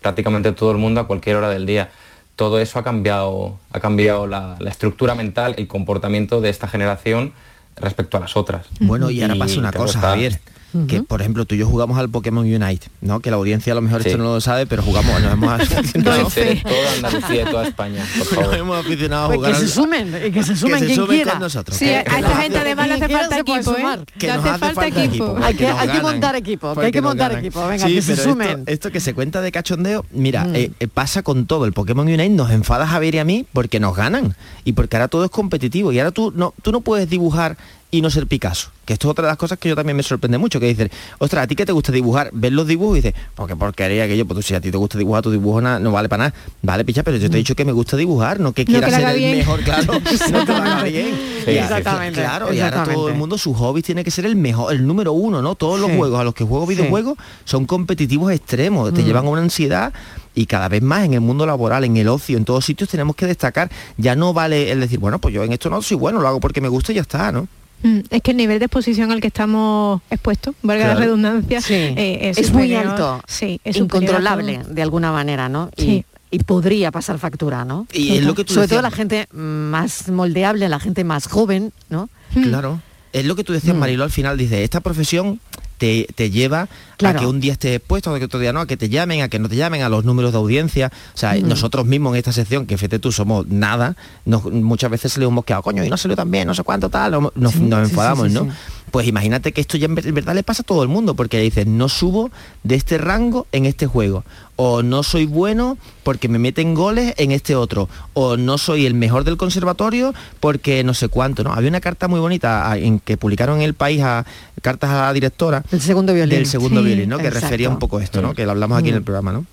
[0.00, 1.90] prácticamente todo el mundo a cualquier hora del día.
[2.36, 7.32] Todo eso ha cambiado, ha cambiado la, la estructura mental y comportamiento de esta generación
[7.76, 8.66] respecto a las otras.
[8.78, 10.40] Bueno, y ahora pasa una cosa, está-
[10.88, 13.20] Que por ejemplo tú y yo jugamos al Pokémon Unite, ¿no?
[13.20, 16.28] Que la audiencia a lo mejor esto no lo sabe, pero jugamos, nos hemos aficionado,
[16.28, 18.04] toda Andalucía y toda España,
[18.34, 20.86] por nos hemos aficionado a Pues jugar que se sumen, y que se sumen se
[20.86, 21.30] quien sumen quiera.
[21.32, 21.76] con nosotros.
[21.76, 24.04] Sí, Que- a que esta gente además le hace quiera falta se equipo, ¿eh?
[24.18, 25.36] que nos hace falta equipo.
[25.42, 28.16] Hay que- hay que montar equipo, que hay que montar equipo, venga, Sí, que se
[28.16, 28.64] sumen.
[28.66, 30.54] Esto, que se cuenta de cachondeo, mira, Mm.
[30.56, 31.64] eh, eh, pasa con todo.
[31.66, 34.34] El Pokémon Unite nos enfada a Javier y a mí porque nos ganan.
[34.64, 35.92] Y porque ahora todo es competitivo.
[35.92, 37.56] Y ahora tú no, tú no puedes dibujar
[37.96, 38.70] y no ser Picasso.
[38.84, 40.58] Que esto es otra de las cosas que yo también me sorprende mucho.
[40.60, 42.30] Que dices, ostras, ¿a ti qué te gusta dibujar?
[42.32, 44.76] Ves los dibujos y dices, porque porquería que yo, pues tú, si a ti te
[44.76, 46.34] gusta dibujar, tu dibujo na- no vale para nada.
[46.60, 48.90] Vale, picha, pero yo te he dicho que me gusta dibujar, no que No quiera
[48.90, 49.92] ser el mejor, claro.
[50.32, 51.06] no lo haga bien.
[51.44, 53.12] Sí, Y sí, ahora- Exactamente, Claro, y ahora todo exactamente.
[53.12, 55.54] el mundo, sus hobbies tiene que ser el mejor, el número uno, ¿no?
[55.54, 56.74] Todos los juegos a los que juego Sí.
[56.74, 59.04] videojuegos son competitivos extremos, te Mm.
[59.06, 59.92] llevan a una ansiedad
[60.34, 63.14] y cada vez más en el mundo laboral, en el ocio, en todos sitios tenemos
[63.16, 63.70] que destacar.
[63.96, 66.40] Ya no vale el decir, bueno, pues yo en esto no soy bueno, lo hago
[66.40, 67.46] porque me gusta y ya está, ¿no?
[67.84, 70.98] Mm, Es que el nivel de exposición al que estamos expuestos, valga Claro.
[71.00, 71.74] la redundancia, Sí.
[71.74, 72.86] eh, es, muy superior.
[72.88, 75.70] alto, Sí, es incontrolable de alguna manera, ¿no?
[75.76, 76.04] Y, Sí.
[76.30, 77.86] y podría pasar factura, ¿no?
[77.92, 81.72] Y es lo que tú Sobre todo la gente más moldeable, la gente más joven,
[81.90, 82.08] ¿no?
[82.32, 82.80] Claro.
[83.12, 83.80] Es lo que tú decías, Mm.
[83.80, 85.38] Marilo, al final dice, esta profesión
[85.78, 87.18] te, te lleva Claro.
[87.18, 89.20] a que un día estés expuesto, a que otro día no, a que te llamen,
[89.22, 90.92] a que no te llamen, a los números de audiencia.
[91.14, 91.48] O sea, Mm.
[91.48, 95.26] nosotros mismos en esta sección, que fíjate tú, somos nada, nos- muchas veces se le
[95.26, 97.58] hemos quedado, coño, y no salió tan bien, no sé cuánto tal, nos, nos Sí,
[97.58, 98.48] sí, sí, enfadamos, ¿no?
[98.92, 101.14] Pues imagínate que esto ya en ver- en verdad le pasa a todo el mundo,
[101.14, 102.30] porque dicen, no subo
[102.62, 104.24] de este rango en este juego,
[104.56, 108.94] o no soy bueno porque me meten goles en este otro, o no soy el
[108.94, 111.52] mejor del conservatorio porque no sé cuánto, ¿no?
[111.52, 114.24] Había una carta muy bonita a- en que publicaron en el país a
[114.62, 116.36] cartas a la directora El segundo violín.
[116.38, 117.18] del segundo Sí, violín, ¿no?
[117.18, 118.34] Que refería un poco a esto, ¿no?
[118.34, 119.04] Que lo hablamos aquí en el Mm.
[119.04, 119.46] programa, ¿no?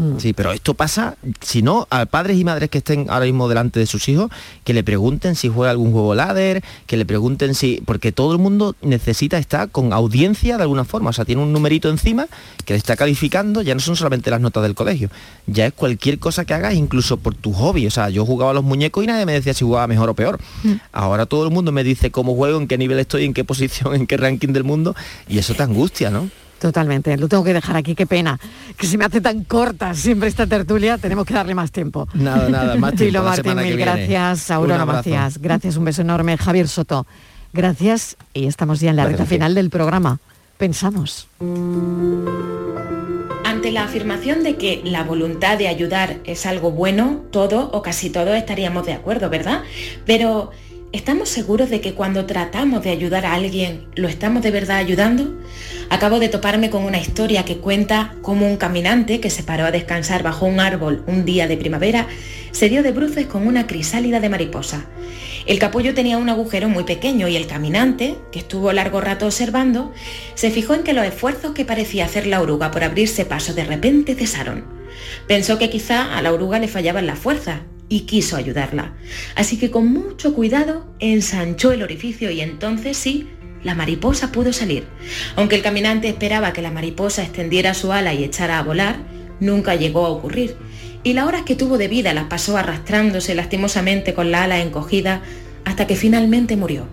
[0.00, 0.18] Mm.
[0.18, 3.78] Sí, pero esto pasa, si no, a padres y madres que estén ahora mismo delante
[3.78, 4.30] de sus hijos,
[4.64, 7.82] que le pregunten si juega algún juego ladder, que le pregunten si...
[7.84, 11.52] Porque todo el mundo necesita estar con audiencia de alguna forma, o sea, tiene un
[11.52, 12.28] numerito encima
[12.64, 15.10] que le está calificando, ya no son solamente las notas del colegio,
[15.46, 17.86] ya es cualquier cosa que hagas, incluso por tu hobby.
[17.86, 20.14] O sea, yo jugaba a los muñecos y nadie me decía si jugaba mejor o
[20.14, 20.40] peor.
[20.92, 23.94] Ahora todo el mundo me dice cómo juego, en qué nivel estoy, en qué posición,
[23.94, 24.96] en qué ranking del mundo,
[25.28, 26.30] y eso te angustia, ¿no?
[26.60, 28.38] Totalmente, lo tengo que dejar aquí, qué pena,
[28.76, 32.06] que se me hace tan corta siempre esta tertulia, tenemos que darle más tiempo.
[32.12, 34.84] Nada, nada, más tiempo, Tilo Martín, mil gracias, Aurora.
[34.84, 37.06] Macías, gracias, un beso enorme, Javier Soto,
[37.54, 40.18] gracias y estamos ya en la Gracias recta final del programa.
[40.58, 41.28] Pensamos.
[43.46, 48.10] Ante la afirmación de que la voluntad de ayudar es algo bueno, todo o casi
[48.10, 49.62] todo estaríamos de acuerdo, ¿verdad?
[50.04, 50.50] Pero
[50.92, 55.40] ¿estamos seguros de que cuando tratamos de ayudar a alguien lo estamos de verdad ayudando?
[55.88, 59.70] Acabo de toparme con una historia que cuenta cómo un caminante que se paró a
[59.70, 62.06] descansar bajo un árbol un día de primavera
[62.52, 64.86] se dio de bruces con una crisálida de mariposa.
[65.46, 69.92] El capullo tenía un agujero muy pequeño y el caminante, que estuvo largo rato observando,
[70.34, 73.64] se fijó en que los esfuerzos que parecía hacer la oruga por abrirse paso de
[73.64, 74.64] repente cesaron.
[75.26, 77.60] Pensó que quizá a la oruga le fallaban las fuerzas
[77.90, 78.94] y quiso ayudarla.
[79.34, 83.28] Así que con mucho cuidado ensanchó el orificio y entonces sí,
[83.62, 84.84] la mariposa pudo salir.
[85.36, 88.96] Aunque el caminante esperaba que la mariposa extendiera su ala y echara a volar,
[89.40, 90.56] nunca llegó a ocurrir.
[91.02, 95.20] Y las horas que tuvo de vida las pasó arrastrándose lastimosamente con la ala encogida
[95.64, 96.86] hasta que finalmente murió.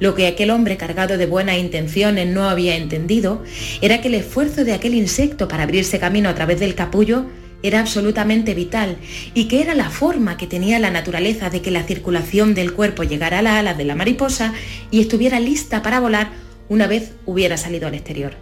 [0.00, 3.44] Lo que aquel hombre cargado de buenas intenciones no había entendido
[3.80, 7.26] era que el esfuerzo de aquel insecto para abrirse camino a través del capullo
[7.62, 8.96] era absolutamente vital
[9.34, 13.04] y que era la forma que tenía la naturaleza de que la circulación del cuerpo
[13.04, 14.52] llegara a las alas de la mariposa
[14.90, 16.30] y estuviera lista para volar
[16.68, 18.34] una vez hubiera salido al exterior.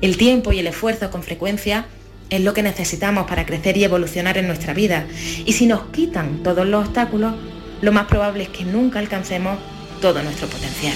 [0.00, 1.86] El tiempo y el esfuerzo con frecuencia
[2.30, 5.06] es lo que necesitamos para crecer y evolucionar en nuestra vida.
[5.44, 7.34] Y si nos quitan todos los obstáculos,
[7.80, 9.58] lo más probable es que nunca alcancemos
[10.00, 10.94] todo nuestro potencial.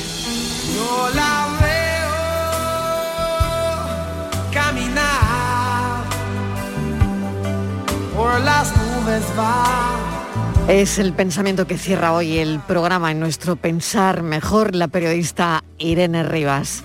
[10.69, 16.25] Es el pensamiento que cierra hoy el programa en nuestro Pensar Mejor, la periodista Irene
[16.25, 16.83] Rivas.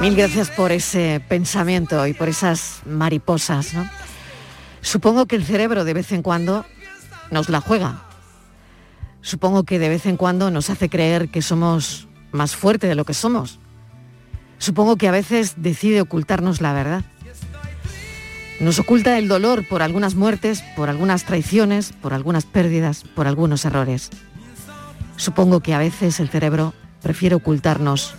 [0.00, 3.74] Mil gracias por ese pensamiento y por esas mariposas.
[3.74, 3.88] ¿no?
[4.82, 6.66] Supongo que el cerebro de vez en cuando
[7.30, 8.04] nos la juega.
[9.20, 13.04] Supongo que de vez en cuando nos hace creer que somos más fuertes de lo
[13.04, 13.58] que somos.
[14.58, 17.04] Supongo que a veces decide ocultarnos la verdad.
[18.62, 23.64] Nos oculta el dolor por algunas muertes, por algunas traiciones, por algunas pérdidas, por algunos
[23.64, 24.08] errores.
[25.16, 28.14] Supongo que a veces el cerebro prefiere ocultarnos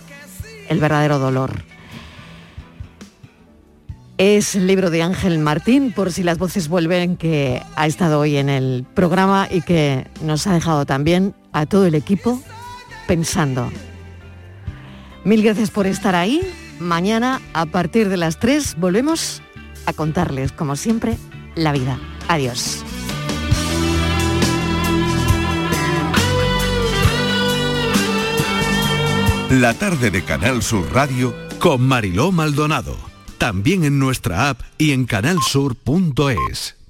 [0.68, 1.64] el verdadero dolor.
[4.18, 8.36] Es el libro de Ángel Martín, por si las voces vuelven, que ha estado hoy
[8.36, 12.38] en el programa y que nos ha dejado también a todo el equipo
[13.06, 13.72] pensando.
[15.24, 16.42] Mil gracias por estar ahí.
[16.80, 19.40] Mañana, a partir de las 3, volvemos
[19.86, 21.16] a contarles, como siempre,
[21.54, 21.98] la vida.
[22.28, 22.84] Adiós.
[29.50, 32.96] La tarde de Canal Sur Radio con Mariló Maldonado.
[33.38, 36.83] También en nuestra app y en canalsur.es.